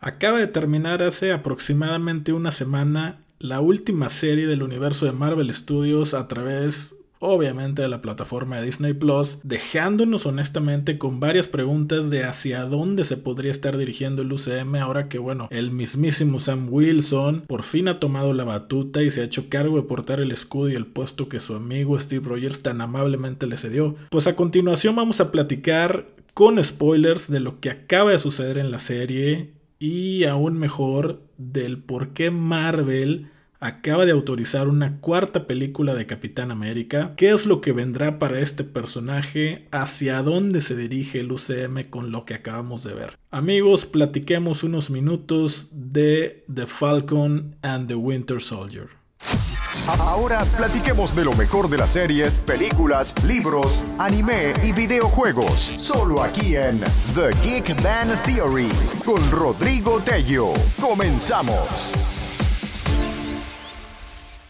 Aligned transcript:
Acaba 0.00 0.38
de 0.38 0.46
terminar 0.46 1.02
hace 1.02 1.32
aproximadamente 1.32 2.32
una 2.32 2.52
semana 2.52 3.18
la 3.40 3.60
última 3.60 4.08
serie 4.08 4.46
del 4.46 4.62
universo 4.62 5.06
de 5.06 5.12
Marvel 5.12 5.52
Studios 5.52 6.14
a 6.14 6.28
través 6.28 6.94
obviamente 7.20 7.82
de 7.82 7.88
la 7.88 8.00
plataforma 8.00 8.56
de 8.56 8.66
Disney 8.66 8.92
Plus, 8.92 9.38
dejándonos 9.42 10.26
honestamente 10.26 10.98
con 10.98 11.18
varias 11.18 11.48
preguntas 11.48 12.10
de 12.10 12.24
hacia 12.24 12.64
dónde 12.64 13.04
se 13.04 13.16
podría 13.16 13.50
estar 13.50 13.76
dirigiendo 13.76 14.22
el 14.22 14.32
UCM 14.32 14.76
ahora 14.76 15.08
que 15.08 15.18
bueno, 15.18 15.48
el 15.50 15.72
mismísimo 15.72 16.38
Sam 16.38 16.68
Wilson 16.70 17.42
por 17.46 17.64
fin 17.64 17.88
ha 17.88 17.98
tomado 17.98 18.32
la 18.34 18.44
batuta 18.44 19.02
y 19.02 19.10
se 19.10 19.22
ha 19.22 19.24
hecho 19.24 19.48
cargo 19.48 19.76
de 19.76 19.82
portar 19.82 20.20
el 20.20 20.30
escudo 20.30 20.68
y 20.68 20.76
el 20.76 20.86
puesto 20.86 21.28
que 21.28 21.40
su 21.40 21.56
amigo 21.56 21.98
Steve 21.98 22.24
Rogers 22.24 22.62
tan 22.62 22.80
amablemente 22.80 23.46
le 23.46 23.58
cedió. 23.58 23.96
Pues 24.10 24.26
a 24.26 24.36
continuación 24.36 24.94
vamos 24.94 25.20
a 25.20 25.32
platicar 25.32 26.06
con 26.34 26.62
spoilers 26.62 27.28
de 27.28 27.40
lo 27.40 27.58
que 27.58 27.70
acaba 27.70 28.12
de 28.12 28.20
suceder 28.20 28.58
en 28.58 28.70
la 28.70 28.78
serie 28.78 29.57
y 29.78 30.24
aún 30.24 30.58
mejor 30.58 31.22
del 31.36 31.78
por 31.78 32.12
qué 32.12 32.30
Marvel 32.30 33.30
acaba 33.60 34.06
de 34.06 34.12
autorizar 34.12 34.68
una 34.68 35.00
cuarta 35.00 35.46
película 35.46 35.94
de 35.94 36.06
Capitán 36.06 36.50
América. 36.50 37.14
¿Qué 37.16 37.30
es 37.30 37.46
lo 37.46 37.60
que 37.60 37.72
vendrá 37.72 38.18
para 38.18 38.40
este 38.40 38.64
personaje? 38.64 39.66
¿Hacia 39.72 40.22
dónde 40.22 40.60
se 40.60 40.76
dirige 40.76 41.20
el 41.20 41.32
UCM 41.32 41.84
con 41.90 42.12
lo 42.12 42.24
que 42.24 42.34
acabamos 42.34 42.84
de 42.84 42.94
ver? 42.94 43.18
Amigos, 43.30 43.86
platiquemos 43.86 44.62
unos 44.62 44.90
minutos 44.90 45.68
de 45.72 46.44
The 46.52 46.66
Falcon 46.66 47.56
and 47.62 47.88
the 47.88 47.94
Winter 47.94 48.40
Soldier. 48.40 48.97
Ahora 49.88 50.44
platiquemos 50.58 51.16
de 51.16 51.24
lo 51.24 51.32
mejor 51.32 51.70
de 51.70 51.78
las 51.78 51.94
series, 51.94 52.40
películas, 52.40 53.14
libros, 53.24 53.86
anime 53.98 54.52
y 54.62 54.72
videojuegos. 54.72 55.72
Solo 55.76 56.22
aquí 56.22 56.56
en 56.56 56.78
The 57.14 57.30
Geek 57.42 57.70
Man 57.82 58.10
Theory 58.26 58.68
con 59.06 59.30
Rodrigo 59.30 59.98
Tello. 60.00 60.52
Comenzamos. 60.78 62.36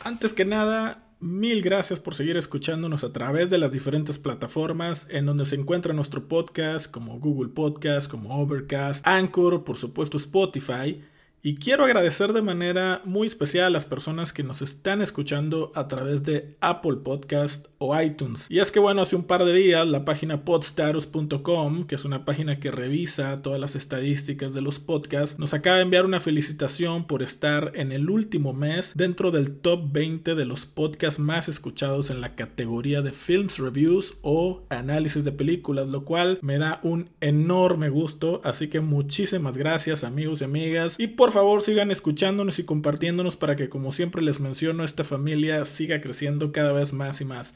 Antes 0.02 0.32
que 0.32 0.44
nada, 0.44 1.04
mil 1.20 1.62
gracias 1.62 2.00
por 2.00 2.16
seguir 2.16 2.36
escuchándonos 2.36 3.04
a 3.04 3.12
través 3.12 3.48
de 3.48 3.58
las 3.58 3.70
diferentes 3.70 4.18
plataformas 4.18 5.06
en 5.08 5.24
donde 5.24 5.46
se 5.46 5.54
encuentra 5.54 5.94
nuestro 5.94 6.26
podcast, 6.26 6.91
como 6.91 7.20
Google 7.20 7.50
Podcast, 7.50 8.10
como 8.10 8.42
Overcast, 8.42 9.06
Anchor, 9.06 9.62
por 9.62 9.76
supuesto 9.76 10.16
Spotify. 10.16 11.00
Y 11.48 11.54
quiero 11.54 11.86
agradecer 11.86 12.34
de 12.34 12.42
manera 12.42 13.00
muy 13.04 13.27
especial 13.27 13.64
a 13.64 13.70
las 13.70 13.86
personas 13.86 14.34
que 14.34 14.42
nos 14.42 14.60
están 14.60 15.00
escuchando 15.00 15.72
a 15.74 15.88
través 15.88 16.22
de 16.22 16.56
Apple 16.60 16.96
Podcast 17.02 17.68
o 17.78 17.98
iTunes. 17.98 18.46
Y 18.50 18.58
es 18.58 18.70
que 18.70 18.80
bueno, 18.80 19.00
hace 19.00 19.16
un 19.16 19.22
par 19.22 19.46
de 19.46 19.54
días 19.54 19.86
la 19.86 20.04
página 20.04 20.44
podstatus.com, 20.44 21.86
que 21.86 21.94
es 21.94 22.04
una 22.04 22.24
página 22.24 22.60
que 22.60 22.70
revisa 22.70 23.41
todas 23.41 23.58
las 23.58 23.76
estadísticas 23.76 24.52
de 24.52 24.60
los 24.60 24.78
podcasts, 24.78 25.38
nos 25.38 25.54
acaba 25.54 25.76
de 25.76 25.84
enviar 25.84 26.04
una 26.04 26.20
felicitación 26.20 27.06
por 27.06 27.22
estar 27.22 27.72
en 27.74 27.92
el 27.92 28.10
último 28.10 28.52
mes 28.52 28.92
dentro 28.94 29.30
del 29.30 29.52
top 29.52 29.91
20 29.91 30.34
de 30.34 30.44
los 30.44 30.66
podcasts 30.66 31.19
más 31.19 31.48
escuchados 31.48 32.10
en 32.10 32.20
la 32.20 32.34
categoría 32.34 33.00
de 33.00 33.12
Films 33.12 33.56
Reviews 33.56 34.19
o 34.20 34.64
análisis 34.69 35.24
de 35.24 35.32
películas, 35.32 35.86
lo 35.86 36.04
cual 36.04 36.41
me 36.42 36.58
da 36.58 36.80
un 36.82 37.08
enorme 37.22 37.88
gusto. 37.88 38.42
Así 38.44 38.69
que 38.69 38.80
muchísimas 38.80 39.56
gracias 39.56 40.04
amigos 40.04 40.42
y 40.42 40.44
amigas. 40.44 40.96
Y 40.98 41.06
por 41.06 41.28
por 41.28 41.34
favor 41.39 41.62
sigan 41.62 41.92
escuchándonos 41.92 42.58
y 42.58 42.64
compartiéndonos 42.64 43.36
para 43.36 43.55
que 43.55 43.69
como 43.69 43.92
siempre 43.92 44.22
les 44.22 44.41
menciono 44.41 44.83
esta 44.83 45.05
familia 45.05 45.64
siga 45.64 46.00
creciendo 46.00 46.50
cada 46.50 46.72
vez 46.72 46.92
más 46.92 47.20
y 47.20 47.25
más. 47.25 47.55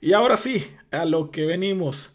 Y 0.00 0.14
ahora 0.14 0.38
sí, 0.38 0.64
a 0.90 1.04
lo 1.04 1.30
que 1.30 1.44
venimos. 1.44 2.10